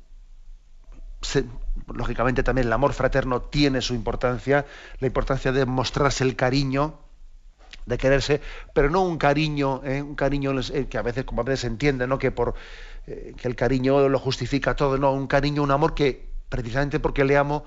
[1.88, 4.66] lógicamente también el amor fraterno tiene su importancia,
[5.00, 7.00] la importancia de mostrarse el cariño,
[7.86, 8.42] de quererse,
[8.74, 10.02] pero no un cariño, ¿eh?
[10.02, 12.18] un cariño eh, que a veces, como a veces se entiende, ¿no?
[12.18, 12.56] que por
[13.06, 17.38] que el cariño lo justifica todo, no, un cariño, un amor que precisamente porque le
[17.38, 17.64] amo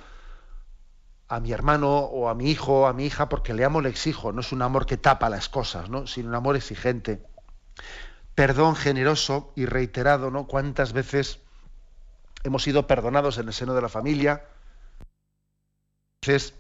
[1.31, 3.89] a mi hermano o a mi hijo o a mi hija, porque le amo le
[3.89, 6.09] exijo, no es un amor que tapa las cosas, ¿no?
[6.09, 7.23] sino un amor exigente.
[8.35, 10.49] Perdón generoso y reiterado, ¿no?
[10.49, 11.39] Cuántas veces
[12.43, 14.45] hemos sido perdonados en el seno de la familia.
[16.21, 16.55] Entonces,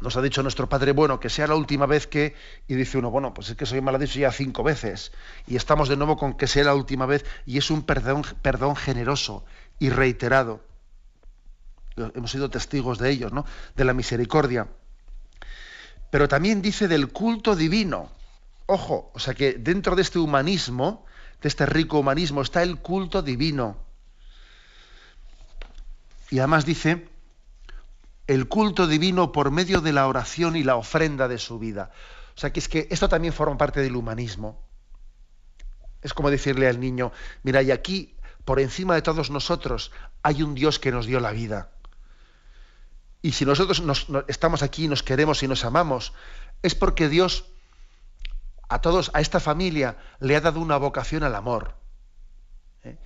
[0.00, 2.34] nos ha dicho nuestro Padre, bueno, que sea la última vez que,
[2.68, 5.12] y dice uno, bueno, pues es que soy maladizo ya cinco veces,
[5.46, 8.74] y estamos de nuevo con que sea la última vez, y es un perdón, perdón
[8.74, 9.44] generoso
[9.78, 10.62] y reiterado.
[11.96, 13.44] Hemos sido testigos de ellos, ¿no?
[13.74, 14.68] De la misericordia.
[16.10, 18.10] Pero también dice del culto divino.
[18.66, 21.04] Ojo, o sea que dentro de este humanismo,
[21.40, 23.78] de este rico humanismo, está el culto divino.
[26.30, 27.08] Y además dice
[28.26, 31.90] el culto divino por medio de la oración y la ofrenda de su vida.
[32.36, 34.60] O sea que es que esto también forma parte del humanismo.
[36.02, 40.54] Es como decirle al niño, mira, y aquí, por encima de todos nosotros, hay un
[40.54, 41.70] Dios que nos dio la vida.
[43.26, 43.82] Y si nosotros
[44.28, 46.12] estamos aquí, nos queremos y nos amamos,
[46.62, 47.46] es porque Dios
[48.68, 51.74] a todos, a esta familia, le ha dado una vocación al amor.
[52.84, 52.96] ¿eh?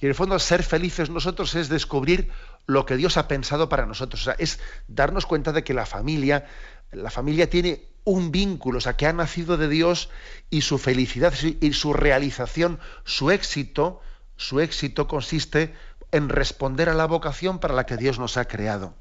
[0.00, 2.32] Y en el fondo, ser felices nosotros es descubrir
[2.64, 4.30] lo que Dios ha pensado para nosotros.
[4.38, 6.46] Es darnos cuenta de que la familia,
[6.90, 10.08] la familia tiene un vínculo, o sea, que ha nacido de Dios
[10.48, 14.00] y su felicidad y su realización, su éxito,
[14.34, 15.74] su éxito consiste
[16.10, 18.94] en responder a la vocación para la que Dios nos ha creado.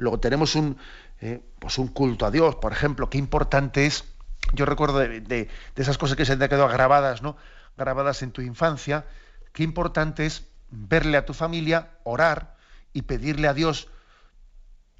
[0.00, 0.78] Luego tenemos un,
[1.20, 4.06] eh, pues un culto a Dios, por ejemplo, qué importante es,
[4.54, 7.36] yo recuerdo de, esas cosas que se te han quedado grabadas, ¿no?
[7.76, 9.04] grabadas en tu infancia,
[9.52, 12.56] qué importante es verle a tu familia, orar
[12.94, 13.88] y pedirle a Dios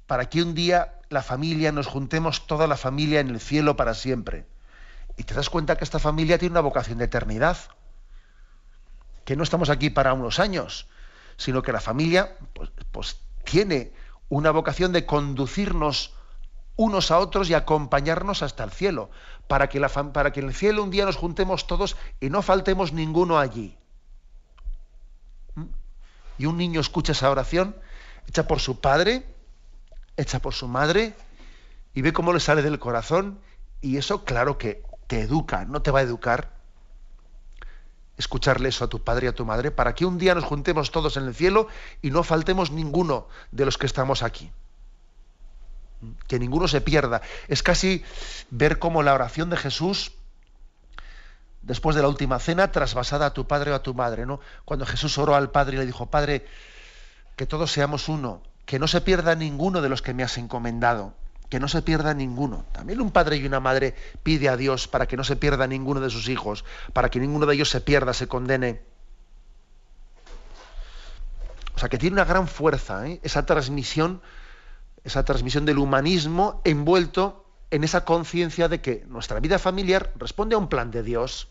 [0.05, 3.95] para que un día la familia nos juntemos toda la familia en el cielo para
[3.95, 4.45] siempre.
[5.17, 7.57] Y te das cuenta que esta familia tiene una vocación de eternidad,
[9.25, 10.87] que no estamos aquí para unos años,
[11.37, 13.93] sino que la familia pues, pues tiene
[14.31, 16.13] una vocación de conducirnos
[16.77, 19.09] unos a otros y acompañarnos hasta el cielo,
[19.49, 22.93] para que, para que en el cielo un día nos juntemos todos y no faltemos
[22.93, 23.77] ninguno allí.
[25.55, 25.65] ¿Mm?
[26.37, 27.75] Y un niño escucha esa oración
[28.25, 29.25] hecha por su padre,
[30.15, 31.13] hecha por su madre,
[31.93, 33.41] y ve cómo le sale del corazón,
[33.81, 36.60] y eso claro que te educa, no te va a educar
[38.17, 40.91] escucharle eso a tu padre y a tu madre, para que un día nos juntemos
[40.91, 41.67] todos en el cielo
[42.01, 44.51] y no faltemos ninguno de los que estamos aquí.
[46.27, 47.21] Que ninguno se pierda.
[47.47, 48.03] Es casi
[48.49, 50.13] ver cómo la oración de Jesús,
[51.61, 54.39] después de la última cena, trasvasada a tu padre o a tu madre, ¿no?
[54.65, 56.45] Cuando Jesús oró al Padre y le dijo, Padre,
[57.35, 61.13] que todos seamos uno, que no se pierda ninguno de los que me has encomendado
[61.51, 62.65] que no se pierda ninguno.
[62.71, 65.99] También un padre y una madre pide a Dios para que no se pierda ninguno
[65.99, 68.81] de sus hijos, para que ninguno de ellos se pierda, se condene.
[71.75, 73.19] O sea que tiene una gran fuerza ¿eh?
[73.21, 74.21] esa transmisión,
[75.03, 80.57] esa transmisión del humanismo envuelto en esa conciencia de que nuestra vida familiar responde a
[80.57, 81.49] un plan de Dios,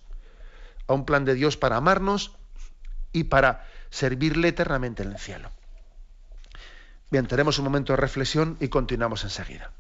[0.87, 2.39] a un plan de Dios para amarnos
[3.13, 5.51] y para servirle eternamente en el cielo.
[7.11, 9.73] Bien, tenemos un momento de reflexión y continuamos enseguida.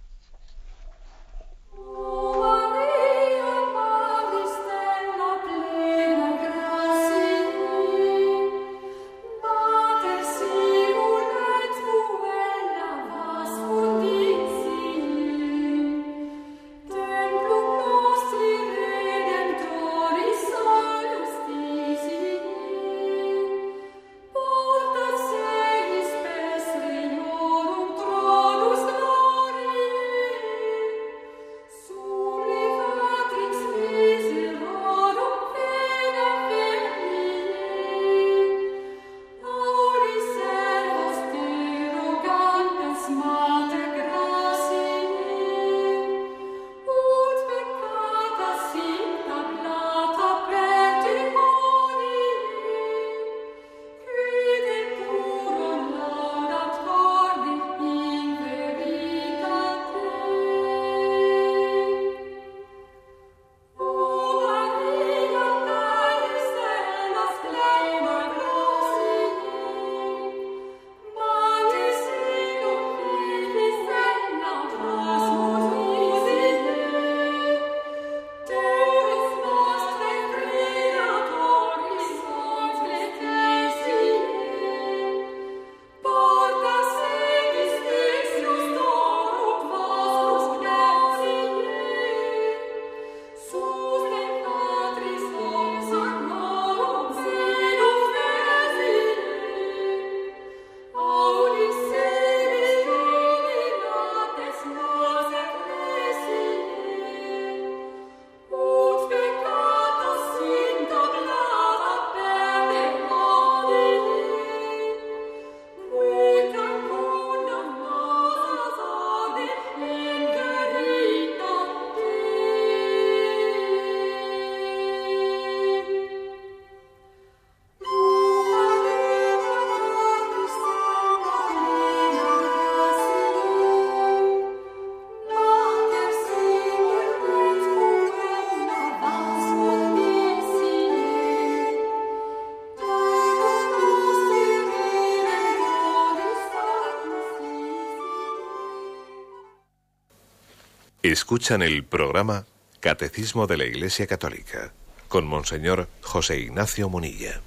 [151.10, 152.46] Escuchan el programa
[152.78, 154.72] Catecismo de la Iglesia Católica
[155.08, 157.40] con Monseñor José Ignacio Munilla.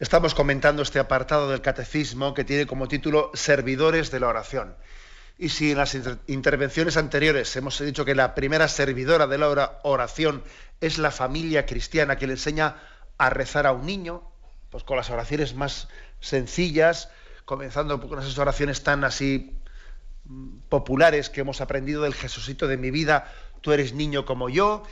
[0.00, 4.76] Estamos comentando este apartado del Catecismo que tiene como título Servidores de la Oración.
[5.38, 5.96] Y si en las
[6.26, 10.44] intervenciones anteriores hemos dicho que la primera servidora de la oración
[10.82, 12.76] es la familia cristiana que le enseña
[13.16, 14.30] a rezar a un niño,
[14.68, 15.88] pues con las oraciones más
[16.20, 17.08] sencillas,
[17.46, 19.57] comenzando con esas oraciones tan así
[20.68, 24.82] populares que hemos aprendido del Jesucito de mi vida, tú eres niño como yo,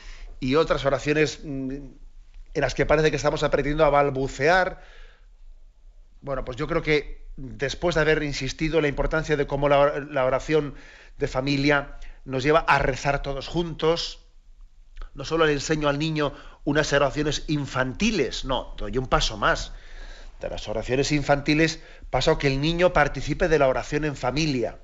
[0.40, 1.70] y otras oraciones mm,
[2.54, 4.82] en las que parece que estamos aprendiendo a balbucear.
[6.22, 10.24] Bueno, pues yo creo que después de haber insistido en la importancia de cómo la,
[10.24, 10.74] oración
[11.18, 14.20] de familia nos lleva a rezar todos juntos,
[15.14, 16.32] no solo le enseño al niño
[16.64, 19.72] unas oraciones infantiles, no, doy un paso más.
[20.40, 21.80] De las oraciones infantiles
[22.10, 24.78] paso a que el niño participe de la oración en familia.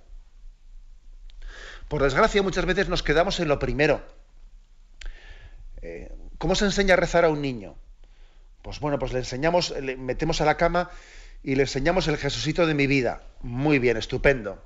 [1.92, 4.00] Por desgracia, muchas veces nos quedamos en lo primero.
[5.82, 7.74] Eh, ¿Cómo se enseña a rezar a un niño?
[8.62, 10.90] Pues bueno, pues le enseñamos, le metemos a la cama
[11.42, 13.20] y le enseñamos el Jesucito de mi vida.
[13.42, 14.64] Muy bien, estupendo.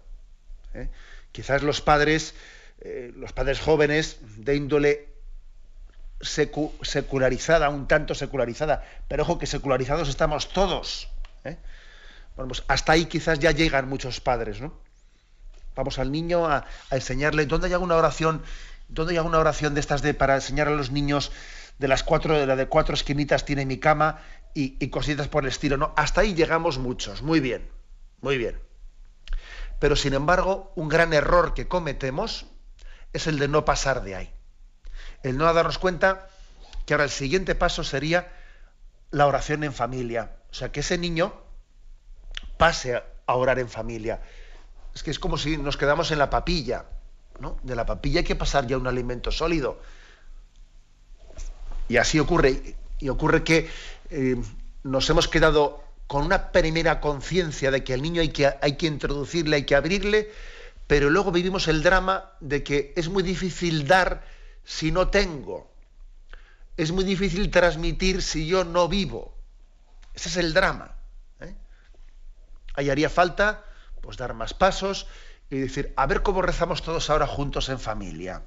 [0.72, 0.88] ¿eh?
[1.32, 2.32] Quizás los padres,
[2.80, 5.08] eh, los padres jóvenes de índole
[6.20, 11.10] secularizada, un tanto secularizada, pero ojo que secularizados estamos todos.
[11.42, 14.85] Bueno, pues hasta ahí quizás ya llegan muchos padres, ¿no?
[15.76, 18.42] Vamos al niño a, enseñarle dónde hay alguna oración,
[18.88, 21.30] dónde hay alguna oración de estas de para enseñar a los niños
[21.78, 24.22] de las cuatro, de la de cuatro esquinitas tiene mi cama
[24.54, 25.76] y, cositas por el estilo.
[25.76, 27.20] No, hasta ahí llegamos muchos.
[27.20, 27.68] Muy bien,
[28.22, 28.58] muy bien.
[29.78, 32.46] Pero sin embargo, un gran error que cometemos
[33.12, 34.32] es el de no pasar de ahí.
[35.22, 36.28] El no darnos cuenta
[36.86, 38.32] que ahora el siguiente paso sería
[39.10, 40.36] la oración en familia.
[40.50, 41.34] O sea, que ese niño
[42.56, 44.22] pase a orar en familia.
[44.96, 46.86] Es que es como si nos quedamos en la papilla.
[47.38, 47.58] ¿no?
[47.62, 49.78] De la papilla hay que pasar ya un alimento sólido.
[51.86, 52.74] Y así ocurre.
[52.98, 53.68] Y ocurre que
[54.08, 54.36] eh,
[54.84, 58.86] nos hemos quedado con una primera conciencia de que al niño hay que, hay que
[58.86, 60.30] introducirle, hay que abrirle,
[60.86, 64.24] pero luego vivimos el drama de que es muy difícil dar
[64.64, 65.70] si no tengo.
[66.78, 69.34] Es muy difícil transmitir si yo no vivo.
[70.14, 70.96] Ese es el drama.
[71.40, 71.54] ¿eh?
[72.76, 73.65] Ahí haría falta
[74.06, 75.08] pues dar más pasos
[75.50, 78.42] y decir, a ver cómo rezamos todos ahora juntos en familia.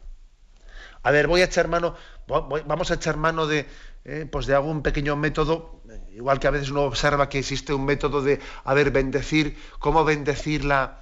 [1.03, 1.95] A ver, voy a echar mano,
[2.27, 3.65] vamos a echar mano de,
[4.05, 5.81] eh, pues de algún pequeño método,
[6.11, 10.05] igual que a veces uno observa que existe un método de, a ver, bendecir, cómo
[10.05, 11.01] bendecir la,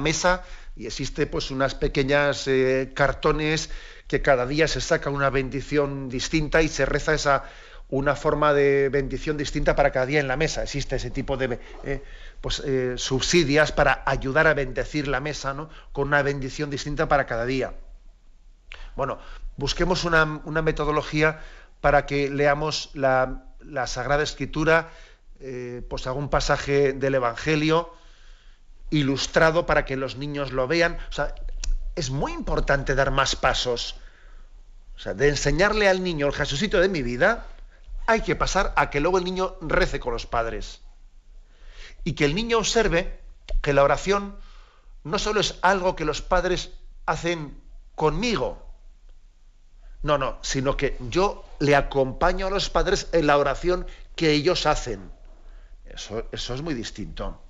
[0.00, 0.42] mesa,
[0.74, 3.70] y existe pues unas pequeñas eh, cartones
[4.08, 7.44] que cada día se saca una bendición distinta y se reza esa
[7.88, 10.62] una forma de bendición distinta para cada día en la mesa.
[10.62, 12.02] Existe ese tipo de eh,
[12.44, 12.62] pues,
[12.96, 15.70] subsidias para ayudar a bendecir la mesa, ¿no?
[15.92, 17.72] Con una bendición distinta para cada día.
[18.96, 19.18] Bueno,
[19.56, 21.40] busquemos una, metodología
[21.80, 23.46] para que leamos la,
[23.86, 24.90] Sagrada Escritura,
[25.40, 27.94] eh, pues algún pasaje del Evangelio
[28.90, 30.98] ilustrado para que los niños lo vean.
[31.08, 31.34] O sea,
[31.96, 33.96] es muy importante dar más pasos.
[34.96, 37.46] O sea, de enseñarle al niño el Jesucito de mi vida,
[38.06, 40.82] hay que pasar a que luego el niño rece con los padres.
[42.04, 43.20] Y que el niño observe
[43.62, 44.36] que la oración
[45.02, 46.70] no solo es algo que los padres
[47.06, 47.58] hacen
[47.94, 48.64] conmigo,
[50.04, 53.86] no, no, sino que yo le acompaño a los padres en la oración
[54.16, 55.10] que ellos hacen.
[55.86, 57.40] Eso, eso es muy distinto.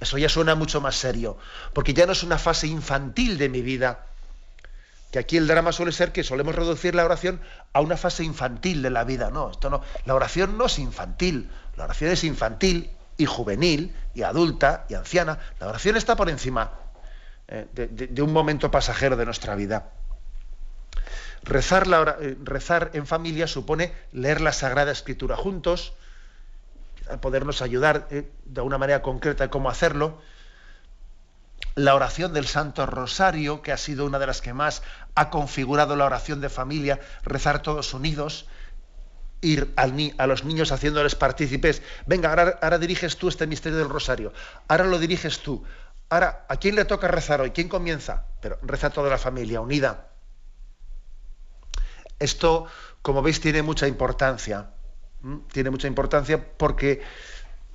[0.00, 1.36] Eso ya suena mucho más serio,
[1.74, 4.06] porque ya no es una fase infantil de mi vida.
[5.12, 7.40] Que aquí el drama suele ser que solemos reducir la oración
[7.74, 9.30] a una fase infantil de la vida.
[9.30, 9.82] No, esto no.
[10.06, 11.50] La oración no es infantil.
[11.76, 15.38] La oración es infantil y juvenil y adulta y anciana.
[15.60, 16.72] La oración está por encima
[17.48, 19.90] eh, de un momento pasajero de nuestra vida.
[21.42, 25.92] Rezar, la, eh, rezar en familia supone leer la Sagrada Escritura juntos,
[27.20, 30.20] podernos ayudar eh, de una manera concreta cómo hacerlo.
[31.74, 34.82] La oración del Santo Rosario, que ha sido una de las que más
[35.14, 38.46] ha configurado la oración de familia, rezar todos unidos,
[39.40, 41.82] ir a los niños haciéndoles partícipes.
[42.06, 44.32] Venga, ahora, ahora, diriges tú este misterio del Rosario,
[44.68, 45.64] ahora lo diriges tú.
[46.10, 47.50] Ahora, ¿a quién le toca rezar hoy?
[47.50, 48.24] ¿Quién comienza?
[48.40, 50.08] Pero reza toda la familia, unida.
[52.18, 52.66] Esto,
[53.02, 54.70] como veis, tiene mucha importancia.
[55.52, 57.02] Tiene mucha importancia porque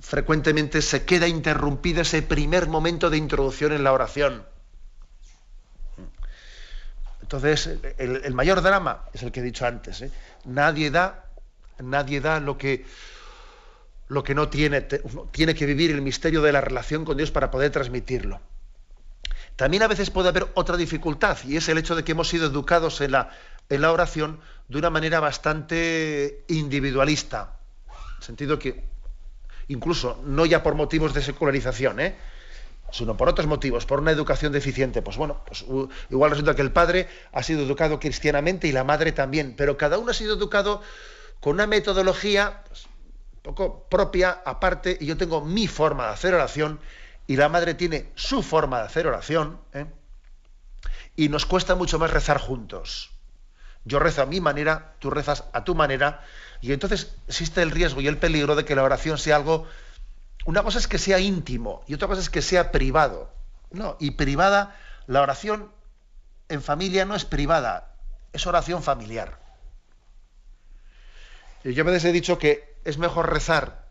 [0.00, 4.44] frecuentemente se queda interrumpido ese primer momento de introducción en la oración.
[7.22, 10.02] Entonces, el, mayor drama es el que he dicho antes.
[10.02, 10.10] ¿eh?
[10.44, 11.23] Nadie da,
[11.82, 12.84] nadie da lo que,
[14.08, 14.82] lo que no tiene.
[15.30, 18.40] Tiene que vivir el misterio de la relación con Dios para poder transmitirlo.
[19.56, 22.46] También a veces puede haber otra dificultad y es el hecho de que hemos sido
[22.46, 23.30] educados en la
[23.68, 27.56] en la oración de una manera bastante individualista.
[28.18, 28.84] En sentido que,
[29.68, 32.16] incluso, no ya por motivos de secularización, ¿eh?
[32.90, 35.02] sino por otros motivos, por una educación deficiente.
[35.02, 35.64] Pues bueno, pues
[36.10, 39.98] igual resulta que el padre ha sido educado cristianamente y la madre también, pero cada
[39.98, 40.80] uno ha sido educado
[41.40, 46.34] con una metodología pues, un poco propia, aparte, y yo tengo mi forma de hacer
[46.34, 46.80] oración
[47.26, 49.86] y la madre tiene su forma de hacer oración, ¿eh?
[51.16, 53.10] y nos cuesta mucho más rezar juntos.
[53.84, 56.24] Yo rezo a mi manera, tú rezas a tu manera,
[56.60, 59.66] y entonces existe el riesgo y el peligro de que la oración sea algo
[60.44, 63.32] una cosa es que sea íntimo y otra cosa es que sea privado.
[63.70, 64.76] No, y privada,
[65.06, 65.72] la oración
[66.48, 67.94] en familia no es privada,
[68.32, 69.40] es oración familiar.
[71.64, 73.84] Yo a veces he dicho que es mejor rezar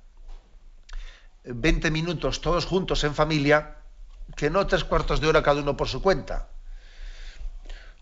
[1.46, 3.78] 20 minutos todos juntos en familia
[4.36, 6.48] que no tres cuartos de hora cada uno por su cuenta.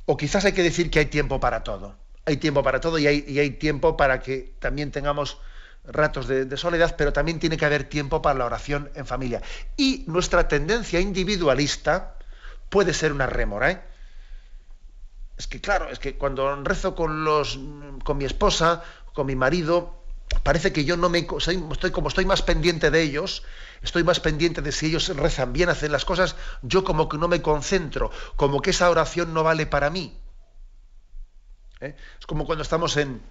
[0.05, 1.95] O quizás hay que decir que hay tiempo para todo.
[2.25, 5.39] Hay tiempo para todo y hay, y hay tiempo para que también tengamos
[5.85, 9.41] ratos de, soledad, pero también tiene que haber tiempo para la oración en familia.
[9.77, 12.15] Y nuestra tendencia individualista
[12.69, 13.71] puede ser una rémora.
[13.71, 13.81] ¿eh?
[15.37, 17.59] Es que claro, es que cuando rezo con los
[18.03, 18.83] con mi esposa,
[19.13, 20.01] con mi marido,
[20.43, 21.27] parece que yo no me
[21.71, 23.43] estoy como estoy más pendiente de ellos,
[23.81, 27.27] estoy más pendiente de si ellos rezan bien, hacen las cosas, yo como que no
[27.27, 30.17] me concentro, como que esa oración no vale para mí.
[31.81, 31.95] ¿eh?
[32.19, 33.21] Es como cuando estamos en,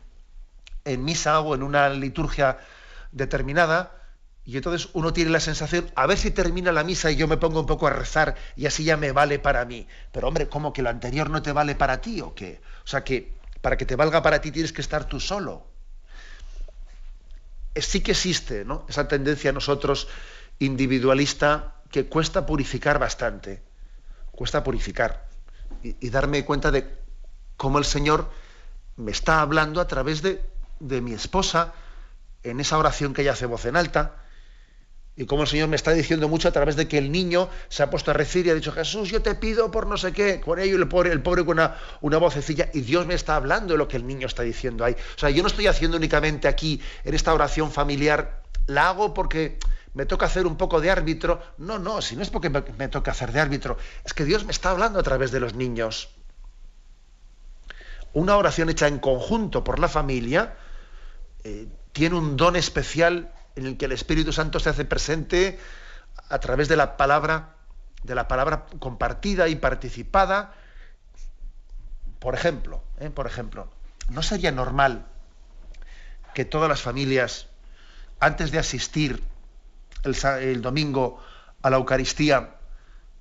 [0.85, 2.59] en misa o en una liturgia
[3.13, 3.97] determinada,
[4.45, 7.37] y entonces uno tiene la sensación, a ver si termina la misa y yo me
[7.37, 9.87] pongo un poco a rezar y así ya me vale para mí.
[10.13, 12.61] Pero hombre, ¿cómo que lo anterior no te vale para ti o qué?
[12.83, 15.70] O sea que para que te valga para ti tienes que estar tú solo.
[17.77, 18.85] Sí que existe ¿no?
[18.89, 20.09] esa tendencia nosotros
[20.59, 23.63] individualista que cuesta purificar bastante.
[24.33, 25.29] Cuesta purificar.
[25.83, 26.87] Y, y darme cuenta de
[27.57, 28.31] cómo el Señor
[28.97, 30.43] me está hablando a través de
[30.81, 31.75] de mi esposa
[32.43, 34.20] en esa oración que ella hace voz en alta.
[35.21, 37.83] Y como el Señor me está diciendo mucho a través de que el niño se
[37.83, 40.41] ha puesto a recibir y ha dicho, Jesús, yo te pido por no sé qué,
[40.41, 43.75] con ello el pobre, el pobre con una, una vocecilla, y Dios me está hablando
[43.75, 44.95] de lo que el niño está diciendo ahí.
[44.95, 49.59] O sea, yo no estoy haciendo únicamente aquí, en esta oración familiar, la hago porque
[49.93, 51.43] me toca hacer un poco de árbitro.
[51.59, 54.47] No, no, si no es porque me, me toca hacer de árbitro, es que Dios
[54.47, 56.15] me está hablando a través de los niños.
[58.15, 60.55] Una oración hecha en conjunto por la familia,
[61.45, 65.59] eh, tiene un don especial en el que el Espíritu Santo se hace presente
[66.31, 67.57] a través de la palabra,
[68.03, 70.55] de la palabra compartida y participada.
[72.19, 73.11] Por ejemplo, ¿eh?
[73.11, 73.69] por ejemplo,
[74.09, 75.07] ¿no sería normal
[76.33, 77.49] que todas las familias,
[78.19, 79.23] antes de asistir
[80.05, 81.23] el, el domingo
[81.61, 82.57] a la Eucaristía,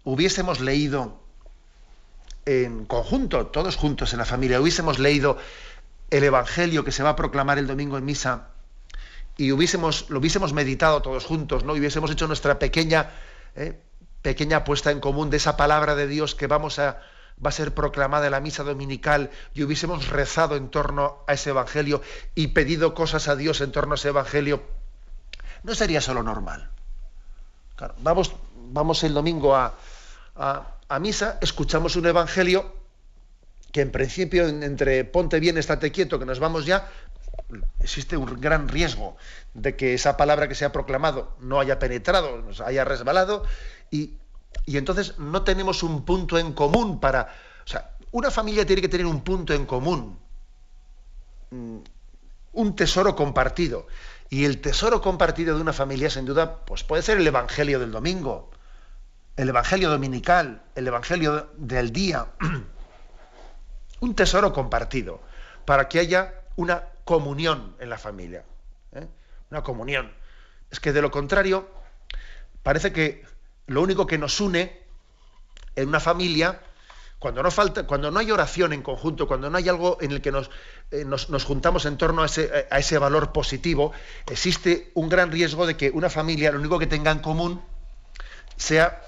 [0.05, 1.21] hubiésemos leído
[2.45, 5.37] en conjunto, todos juntos en la familia, hubiésemos leído
[6.11, 8.47] el Evangelio que se va a proclamar el domingo en misa
[9.39, 11.73] y hubiésemos, lo hubiésemos meditado todos juntos, ¿no?
[11.73, 13.11] Y hubiésemos hecho nuestra pequeña,
[13.55, 13.79] ¿eh?
[14.21, 16.99] pequeña puesta en común de esa palabra de Dios que vamos a,
[17.43, 21.51] va a ser proclamada en la misa dominical y hubiésemos rezado en torno a ese
[21.51, 22.01] Evangelio
[22.35, 24.61] y pedido cosas a Dios en torno a ese Evangelio,
[25.63, 26.69] no sería solo normal.
[27.99, 28.35] vamos,
[28.73, 29.73] vamos el domingo a,
[30.35, 32.73] a misa, escuchamos un Evangelio
[33.71, 36.89] que en principio entre ponte bien, estate quieto, que nos vamos ya,
[37.79, 39.17] existe un gran riesgo
[39.53, 43.43] de que esa palabra que se ha proclamado no haya penetrado, nos haya resbalado,
[43.91, 44.17] y,
[44.65, 47.33] y entonces no tenemos un punto en común para...
[47.65, 50.19] O sea, una familia tiene que tener un punto en común,
[51.51, 51.77] mm,
[52.53, 53.87] un tesoro compartido.
[54.29, 57.91] Y el tesoro compartido de una familia, sin duda, pues puede ser el Evangelio del
[57.91, 58.51] domingo,
[59.37, 62.27] el Evangelio dominical, el Evangelio del día.
[64.01, 65.21] un tesoro compartido,
[65.65, 68.45] para que haya una comunión en la familia.
[68.93, 69.07] ¿eh?
[69.49, 70.13] Una comunión.
[70.69, 71.67] Es que de lo contrario,
[72.61, 73.25] parece que
[73.65, 74.79] lo único que nos une
[75.75, 76.61] en una familia,
[77.17, 80.21] cuando no, falta, cuando no hay oración en conjunto, cuando no hay algo en el
[80.21, 80.51] que nos,
[80.91, 83.91] eh, nos, juntamos en torno a ese, a ese valor positivo,
[84.27, 87.59] existe un gran riesgo de que una familia lo único que tenga en común
[88.55, 89.01] sea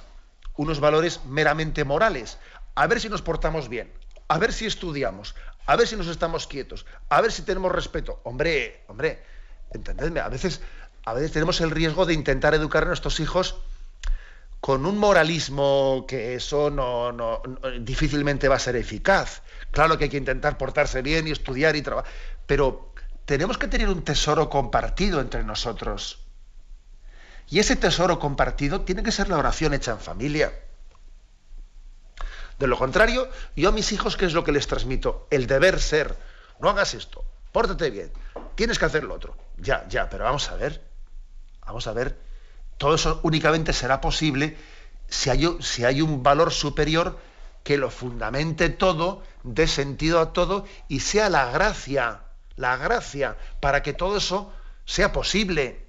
[0.56, 2.40] unos valores meramente morales.
[2.74, 3.94] A ver si nos portamos bien,
[4.28, 5.36] a ver si estudiamos,
[5.72, 8.20] a ver si nos estamos quietos, a ver si tenemos respeto.
[8.26, 9.24] Hombre, hombre,
[9.74, 10.60] entendedme, a veces,
[11.06, 13.56] a veces tenemos el riesgo de intentar educar a nuestros hijos
[14.60, 17.42] con un moralismo que eso no, no,
[17.80, 19.44] difícilmente va a ser eficaz.
[19.72, 22.12] Claro que hay que intentar portarse bien y estudiar y trabajar,
[22.46, 22.94] pero
[23.24, 26.20] tenemos que tener un tesoro compartido entre nosotros.
[27.48, 30.52] Y ese tesoro compartido tiene que ser la oración hecha en familia.
[32.62, 35.26] De lo contrario, yo a mis hijos, ¿qué es lo que les transmito?
[35.32, 36.16] El deber ser.
[36.60, 38.12] No hagas esto, pórtate bien,
[38.54, 39.36] tienes que hacer lo otro.
[39.58, 40.80] Ya, ya, pero vamos a ver,
[41.66, 42.20] vamos a ver,
[42.78, 44.56] todo eso únicamente será posible
[45.08, 47.18] si hay, si hay un valor superior
[47.64, 52.26] que lo fundamente todo, dé sentido a todo y sea la gracia,
[52.58, 54.54] la gracia, para que todo eso
[54.86, 55.84] sea posible.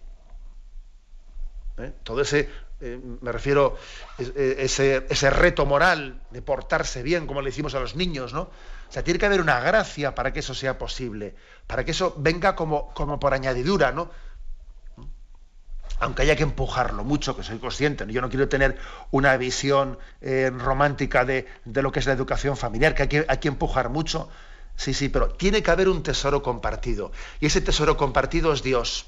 [1.76, 1.92] ¿Eh?
[2.02, 2.48] Todo ese,
[2.82, 3.76] eh, me refiero,
[4.18, 8.42] eh, ese, ese, reto moral de portarse bien, como le decimos a los niños, ¿no?
[8.42, 11.36] O sea, tiene que haber una gracia para que eso sea posible,
[11.68, 14.10] para que eso venga como, por añadidura, ¿no?
[16.00, 18.76] aunque haya que empujarlo mucho, que soy consciente, yo no quiero tener
[19.12, 23.46] una visión eh, romántica de, lo que es la educación familiar, que que hay que
[23.46, 24.28] empujar mucho,
[24.74, 27.12] sí, sí, pero tiene que haber un tesoro compartido.
[27.38, 29.06] Y ese tesoro compartido es Dios.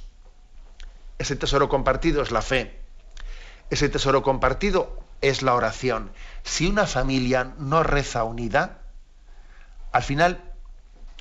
[1.18, 2.84] Ese tesoro compartido es la fe.
[3.71, 6.12] Ese tesoro compartido es la oración.
[6.43, 8.83] Si una familia no reza unida,
[9.93, 10.53] al final,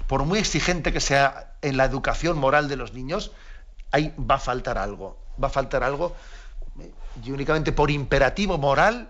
[0.07, 3.31] por muy exigente que sea en la educación moral de los niños,
[3.91, 6.15] ahí va a faltar algo va a faltar algo
[7.23, 9.09] y únicamente por imperativo moral,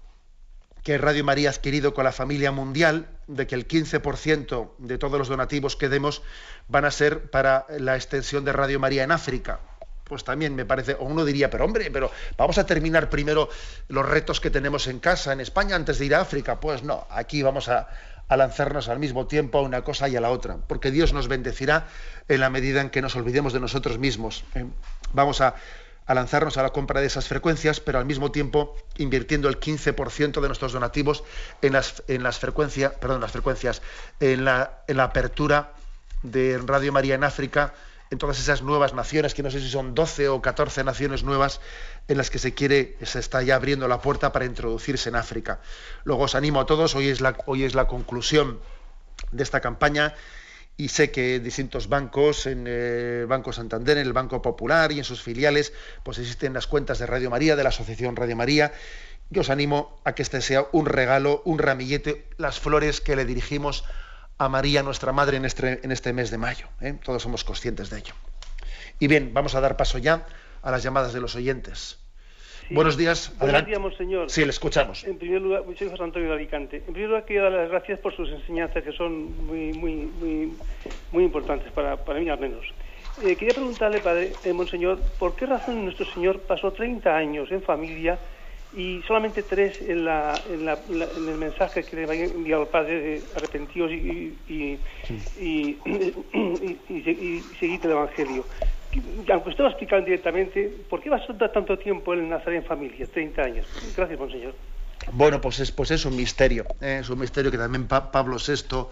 [0.84, 5.18] que Radio María ha adquirido con la familia mundial, de que el 15% de todos
[5.18, 6.22] los donativos que demos
[6.68, 9.62] van a ser para la extensión de Radio María en África.
[10.04, 13.50] Pues también me parece, o uno diría, pero hombre, pero vamos a terminar primero
[13.88, 16.60] los retos que tenemos en casa, en España, antes de ir a África.
[16.60, 17.88] Pues no, aquí vamos a,
[18.38, 21.88] lanzarnos al mismo tiempo a una cosa y a la otra, porque Dios nos bendecirá
[22.28, 24.44] en la medida en que nos olvidemos de nosotros mismos.
[24.56, 24.66] ¿eh?
[25.14, 25.56] Vamos a
[26.06, 30.42] a lanzarnos a la compra de esas frecuencias, pero al mismo tiempo invirtiendo el 15%
[30.42, 31.24] de nuestros donativos
[31.62, 33.82] en las, en las frecuencias, perdón, las frecuencias,
[34.20, 35.74] en la, en la apertura
[36.22, 37.74] de Radio María en África,
[38.14, 41.60] en todas esas nuevas naciones, que no sé si son 12 o 14 naciones nuevas
[42.08, 45.60] en las que se quiere, se está ya abriendo la puerta para introducirse en África.
[46.04, 48.60] Luego os animo a todos, hoy es la, hoy es la conclusión
[49.32, 50.14] de esta campaña
[50.78, 55.04] y sé que distintos bancos, en el Banco Santander, en el Banco Popular y en
[55.04, 58.74] sus filiales, pues existen las cuentas de Radio María, de la Asociación Radio María.
[59.30, 63.26] Yo os animo a que este sea un regalo, un ramillete, las flores que le
[63.26, 63.84] dirigimos
[64.50, 66.68] María, nuestra Madre, en este, en este mes de mayo.
[66.82, 66.96] ¿eh?
[67.04, 68.14] Todos somos conscientes de ello.
[69.00, 70.26] Y bien, vamos a dar paso ya
[70.62, 72.00] a las llamadas de los oyentes.
[72.70, 73.34] Buenos días.
[73.40, 74.30] Buenos días, monseñor.
[74.30, 75.04] Sí, le escuchamos.
[75.04, 76.78] En primer lugar, soy José Antonio de Alicante.
[76.88, 80.54] En primer lugar, quiero dar las gracias por sus enseñanzas, que son muy, muy, muy,
[81.12, 82.66] muy importantes, para, para mí al menos.
[83.22, 87.62] Eh, quería preguntarle, padre, eh, monseñor, ¿por qué razón nuestro Señor pasó 30 años en
[87.62, 88.18] familia
[88.76, 92.68] y solamente tres en, la, en, la, en el mensaje que le había enviado al
[92.70, 94.80] Padre de arrepentidos y, y,
[95.40, 95.78] y,
[96.90, 98.46] y, seguid el Evangelio?
[99.32, 102.68] aunque usted lo ha directamente, ¿por qué va a estar tanto tiempo en Nazaret en
[102.68, 103.08] familia?
[103.08, 103.68] 30 años.
[103.96, 104.54] Gracias, monseñor.
[105.12, 106.66] Bueno, pues es, pues es un misterio.
[106.80, 107.00] ¿eh?
[107.02, 108.88] Es un misterio que también Pablo VI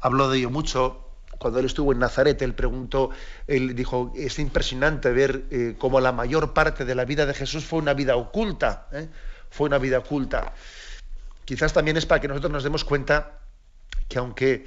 [0.00, 1.05] habló de ello mucho.
[1.38, 3.10] Cuando él estuvo en Nazaret, él preguntó,
[3.46, 7.64] él dijo, es impresionante ver eh, cómo la mayor parte de la vida de Jesús
[7.64, 8.88] fue una vida oculta.
[8.92, 9.08] ¿eh?
[9.50, 10.52] Fue una vida oculta.
[11.44, 13.40] Quizás también es para que nosotros nos demos cuenta
[14.08, 14.66] que aunque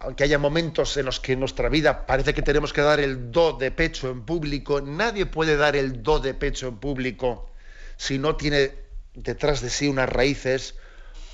[0.00, 3.32] aunque haya momentos en los que en nuestra vida parece que tenemos que dar el
[3.32, 7.50] do de pecho en público, nadie puede dar el do de pecho en público
[7.96, 8.72] si no tiene
[9.14, 10.76] detrás de sí unas raíces,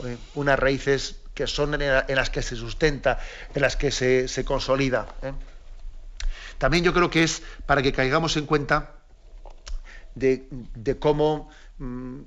[0.02, 3.18] eh, unas raíces que son en, las que se sustenta,
[3.54, 5.06] en las que se, consolida.
[5.22, 5.32] ¿eh?
[6.58, 8.92] También yo creo que es para que caigamos en cuenta
[10.14, 10.46] de,
[11.00, 12.20] cómo mm,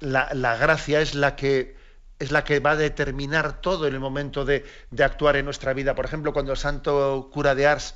[0.00, 1.78] la, gracia es la que
[2.18, 5.72] es la que va a determinar todo en el momento de, de, actuar en nuestra
[5.72, 5.94] vida.
[5.94, 7.94] Por ejemplo, cuando el santo cura de Ars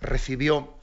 [0.00, 0.80] recibió,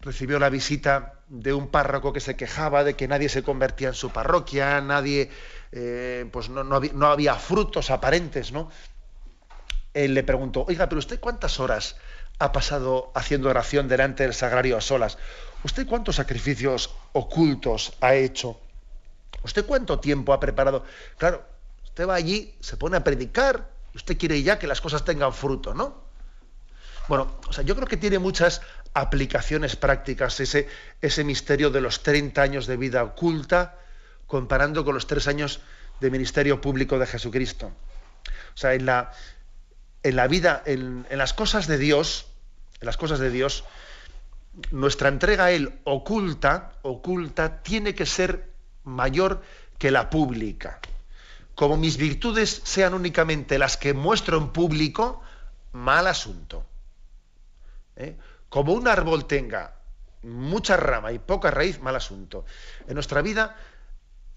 [0.00, 3.94] recibió la visita de un párroco que se quejaba de que nadie se convertía en
[3.94, 5.30] su parroquia, nadie,
[5.72, 8.70] eh, pues no, había, frutos aparentes, ¿no?
[9.94, 11.96] Él le preguntó, oiga, pero usted cuántas horas
[12.38, 15.18] ha pasado haciendo oración delante del sagrario a solas?
[15.64, 18.60] ¿Usted cuántos sacrificios ocultos ha hecho?
[19.42, 20.84] ¿Usted cuánto tiempo ha preparado?
[21.16, 21.44] Claro,
[21.84, 25.74] usted va allí, se pone a predicar, usted quiere ya que las cosas tengan fruto,
[25.74, 26.06] ¿no?
[27.08, 28.60] Bueno, o sea, yo creo que tiene muchas
[28.94, 30.68] aplicaciones prácticas ese,
[31.00, 33.78] ese misterio de los 30 años de vida oculta
[34.28, 35.60] comparando con los tres años
[36.00, 37.72] de ministerio público de Jesucristo.
[38.54, 39.12] O sea, en la,
[40.04, 42.26] en la vida, en, las cosas de Dios,
[42.80, 43.64] en las cosas de Dios,
[44.70, 48.50] nuestra entrega a Él oculta, oculta, tiene que ser
[48.84, 49.42] mayor
[49.78, 50.78] que la pública.
[51.54, 55.22] Como mis virtudes sean únicamente las que muestro en público,
[55.72, 56.64] mal asunto.
[57.96, 58.16] ¿Eh?
[58.48, 59.74] Como un árbol tenga
[60.22, 62.44] mucha rama y poca raíz, mal asunto.
[62.86, 63.56] En nuestra vida,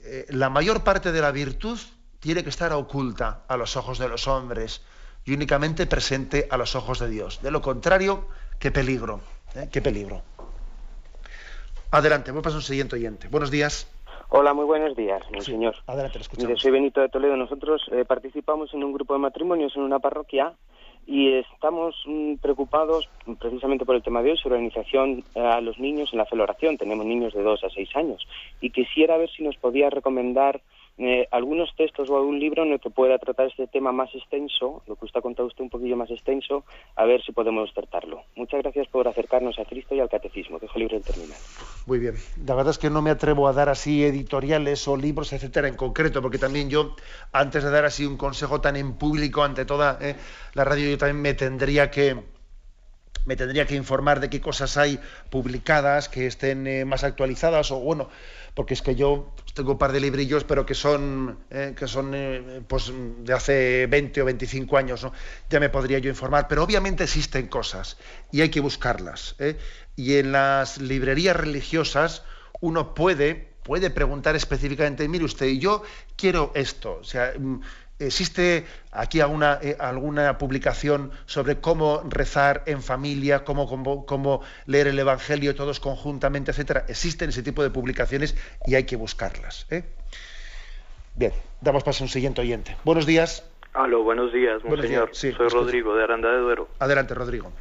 [0.03, 1.79] eh, la mayor parte de la virtud
[2.19, 4.83] tiene que estar oculta a los ojos de los hombres
[5.25, 7.41] y únicamente presente a los ojos de Dios.
[7.41, 8.27] De lo contrario,
[8.59, 9.21] qué peligro,
[9.55, 9.69] ¿eh?
[9.71, 10.21] qué peligro.
[11.91, 13.27] Adelante, voy a pasar un siguiente oyente.
[13.27, 13.87] Buenos días.
[14.29, 15.75] Hola, muy buenos días, señor.
[15.87, 16.61] Adelante, lo escuchamos.
[16.61, 17.35] soy Benito de Toledo.
[17.35, 20.53] Nosotros eh, participamos en un grupo de matrimonios en una parroquia
[21.07, 25.61] y estamos mm, preocupados precisamente por el tema de hoy sobre la iniciación eh, a
[25.61, 26.77] los niños en la celebración.
[26.77, 28.27] Tenemos niños de 2 a 6 años
[28.61, 30.61] y quisiera ver si nos podía recomendar
[31.03, 34.83] eh, algunos textos o algún libro en el que pueda tratar este tema más extenso,
[34.85, 36.63] lo que usted ha contado usted un poquillo más extenso,
[36.95, 38.21] a ver si podemos tratarlo.
[38.35, 40.59] Muchas gracias por acercarnos a Cristo y al catecismo.
[40.59, 41.37] Dejo libre el terminal.
[41.87, 42.13] Muy bien.
[42.45, 45.75] La verdad es que no me atrevo a dar así editoriales o libros, etcétera, en
[45.75, 46.95] concreto, porque también yo,
[47.31, 50.15] antes de dar así un consejo tan en público ante toda eh,
[50.53, 52.15] la radio, yo también me tendría que
[53.25, 54.99] me tendría que informar de qué cosas hay
[55.29, 58.09] publicadas que estén eh, más actualizadas o bueno
[58.53, 62.11] porque es que yo tengo un par de librillos, pero que son, eh, que son
[62.13, 65.13] eh, pues, de hace 20 o 25 años, ¿no?
[65.49, 67.97] ya me podría yo informar, pero obviamente existen cosas
[68.31, 69.35] y hay que buscarlas.
[69.39, 69.57] ¿eh?
[69.95, 72.23] Y en las librerías religiosas
[72.59, 75.83] uno puede, puede preguntar específicamente, mire usted, yo
[76.15, 77.61] quiero esto, o sea, mm,
[78.07, 84.99] ¿Existe aquí alguna, eh, alguna publicación sobre cómo rezar en familia, cómo, cómo, leer el
[84.99, 86.85] Evangelio todos conjuntamente, etcétera?
[86.87, 88.35] Existen ese tipo de publicaciones
[88.65, 89.67] y hay que buscarlas.
[89.69, 89.83] ¿eh?
[91.15, 91.31] Bien,
[91.61, 92.75] damos paso a un siguiente oyente.
[92.83, 93.47] Buenos días.
[93.73, 95.09] Aló, buenos días, monseñor.
[95.13, 96.67] Soy Rodrigo de Aranda de Duero.
[96.79, 97.51] Adelante, Rodrigo.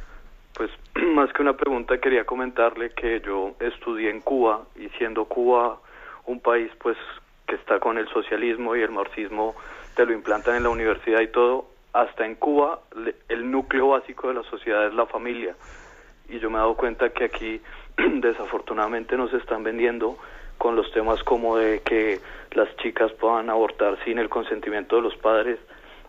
[0.53, 0.69] Pues
[1.15, 5.79] más que una pregunta quería comentarle que yo estudié en Cuba y siendo Cuba
[6.25, 6.97] un país pues
[7.47, 9.55] que está con el socialismo y el marxismo
[9.95, 12.79] te lo implantan en la universidad y todo, hasta en Cuba
[13.27, 15.55] el núcleo básico de la sociedad es la familia.
[16.29, 17.61] Y yo me he dado cuenta que aquí
[17.97, 20.17] desafortunadamente nos están vendiendo
[20.57, 22.19] con los temas como de que
[22.51, 25.59] las chicas puedan abortar sin el consentimiento de los padres,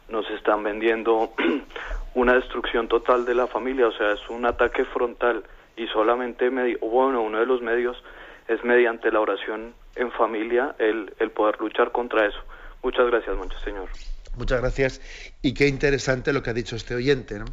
[0.08, 1.32] nos están vendiendo
[2.14, 5.42] una destrucción total de la familia, o sea, es un ataque frontal
[5.76, 8.02] y solamente, bueno, uno de los medios
[8.46, 12.40] es mediante la oración en familia el, el poder luchar contra eso.
[12.82, 13.88] Muchas gracias, Señor.
[14.36, 15.00] Muchas gracias.
[15.40, 17.46] Y qué interesante lo que ha dicho este oyente, ¿no?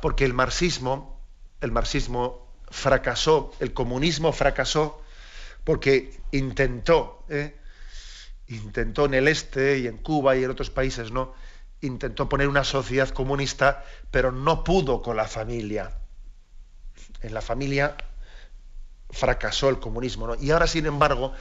[0.00, 1.20] Porque el marxismo,
[1.60, 5.02] el marxismo fracasó, el comunismo fracasó
[5.64, 7.54] porque intentó, ¿eh?
[8.46, 11.34] intentó en el este y en Cuba y en otros países, ¿no?
[11.80, 15.92] Intentó poner una sociedad comunista, pero no pudo con la familia.
[17.20, 17.96] En la familia
[19.10, 20.34] fracasó el comunismo, ¿no?
[20.36, 21.32] Y ahora, sin embargo,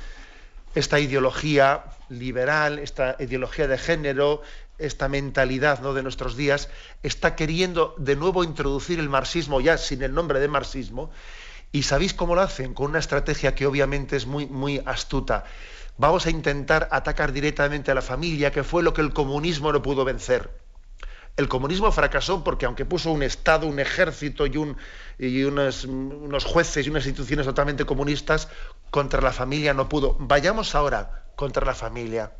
[0.75, 4.41] esta ideología liberal, esta ideología de género,
[4.77, 5.93] esta mentalidad ¿no?
[5.93, 6.69] de nuestros días,
[7.03, 11.11] está queriendo de nuevo introducir el marxismo ya sin el nombre de marxismo.
[11.71, 12.73] ¿Y sabéis cómo lo hacen?
[12.73, 15.45] Con una estrategia que obviamente es muy, muy astuta.
[15.97, 19.81] Vamos a intentar atacar directamente a la familia, que fue lo que el comunismo no
[19.81, 20.49] pudo vencer.
[21.37, 24.75] El comunismo fracasó porque aunque puso un Estado, un ejército y, un,
[25.19, 28.49] y unos, unos, jueces y unas instituciones totalmente comunistas,
[28.89, 30.17] contra la familia no pudo.
[30.19, 32.31] Vayamos ahora contra la familia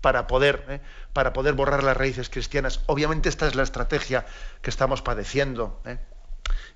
[0.00, 0.80] para poder, ¿eh?
[1.12, 2.80] para poder borrar las raíces cristianas.
[2.86, 4.24] Obviamente esta es la estrategia
[4.62, 5.82] que estamos padeciendo.
[5.84, 5.98] ¿eh?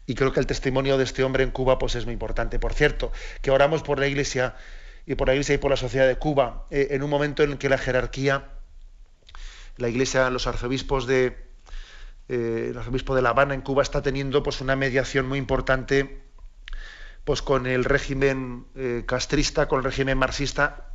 [0.06, 2.58] Y creo que el testimonio de este hombre en Cuba pues, es muy importante.
[2.58, 4.56] Por cierto, que oramos por la Iglesia
[5.06, 7.52] y por la Iglesia y por la sociedad de Cuba, eh, en un momento en
[7.52, 8.48] el que la jerarquía,
[9.78, 11.36] la Iglesia, los arzobispos de,
[12.28, 16.22] eh, el arzobispo de La Habana en Cuba está teniendo pues una mediación muy importante
[17.24, 20.90] pues con el régimen eh, castrista, con el régimen marxista,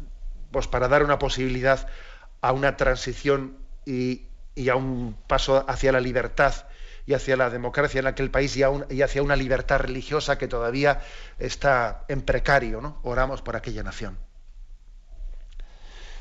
[0.51, 1.87] pues para dar una posibilidad
[2.41, 4.27] a una transición y,
[4.69, 6.53] a un paso hacia la libertad
[7.05, 11.01] y hacia la democracia en aquel país y, y, hacia una libertad religiosa que todavía
[11.37, 12.81] está en precario.
[12.81, 12.99] ¿no?
[13.03, 14.17] Oramos por aquella nación.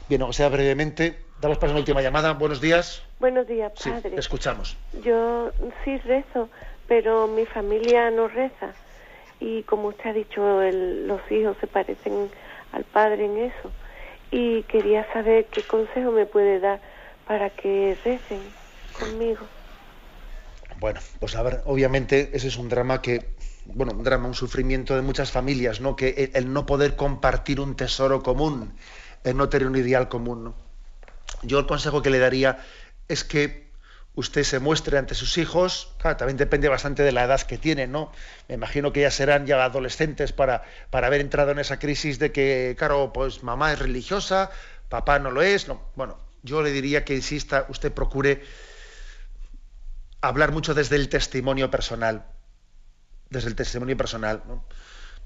[0.08, 2.32] Bien, o sea, brevemente, damos paso a una última llamada.
[2.34, 3.02] Buenos días.
[3.18, 4.10] Buenos días, padre.
[4.10, 4.76] Sí, escuchamos.
[5.02, 5.50] Yo
[5.84, 6.48] sí rezo,
[6.86, 8.72] pero mi familia no reza.
[9.40, 12.30] Y como usted ha dicho, los hijos se parecen
[12.70, 13.72] al padre en eso.
[14.30, 16.80] Y quería saber qué consejo me puede dar
[17.26, 18.40] para que recen
[18.98, 19.44] conmigo.
[20.78, 23.34] Bueno, pues a ver, obviamente ese es un drama que,
[23.66, 25.96] bueno, un drama, un sufrimiento de muchas familias, ¿no?
[25.96, 28.74] Que el no poder compartir un tesoro común,
[29.24, 30.71] el no tener un ideal común, ¿no?
[31.42, 32.58] Yo el consejo que le daría
[33.08, 33.70] es que
[34.14, 37.92] usted se muestre ante sus hijos, claro, también depende bastante de la edad que tienen,
[37.92, 38.12] ¿no?
[38.48, 42.30] Me imagino que ya serán ya adolescentes para, para haber entrado en esa crisis de
[42.32, 44.50] que, claro, pues mamá es religiosa,
[44.88, 45.82] papá no lo es, no.
[45.94, 48.42] Bueno, yo le diría que insista, usted procure
[50.20, 52.26] hablar mucho desde el testimonio personal,
[53.30, 54.64] desde el testimonio personal, ¿no?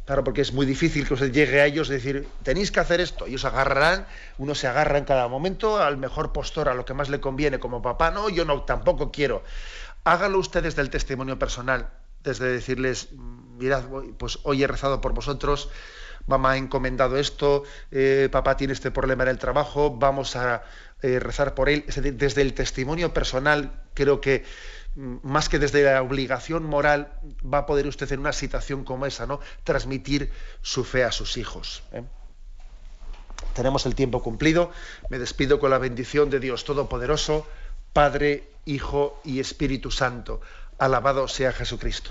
[0.06, 3.00] Claro, porque es muy difícil que usted llegue a ellos y decir, tenéis que hacer
[3.00, 3.26] esto.
[3.26, 4.06] Ellos agarrarán,
[4.38, 7.58] uno se agarra en cada momento al mejor postor, a lo que más le conviene
[7.58, 8.12] como papá.
[8.12, 9.42] No, yo no, tampoco quiero.
[10.04, 11.90] Hágalo usted desde el testimonio personal,
[12.22, 13.08] desde decirles,
[13.58, 13.82] mirad,
[14.16, 15.70] pues hoy he rezado por vosotros,
[16.28, 20.62] mamá ha encomendado esto, eh, papá tiene este problema en el trabajo, vamos a
[21.02, 21.84] eh, rezar por él.
[22.14, 24.44] Desde el testimonio personal creo que
[24.96, 29.26] más que desde la obligación moral, va a poder usted en una situación como esa,
[29.26, 29.40] ¿no?
[29.62, 30.32] Transmitir
[30.62, 31.82] su fe a sus hijos.
[31.92, 32.02] ¿eh?
[33.54, 34.72] Tenemos el tiempo cumplido.
[35.10, 37.46] Me despido con la bendición de Dios Todopoderoso,
[37.92, 40.40] Padre, Hijo y Espíritu Santo.
[40.78, 42.10] Alabado sea Jesucristo.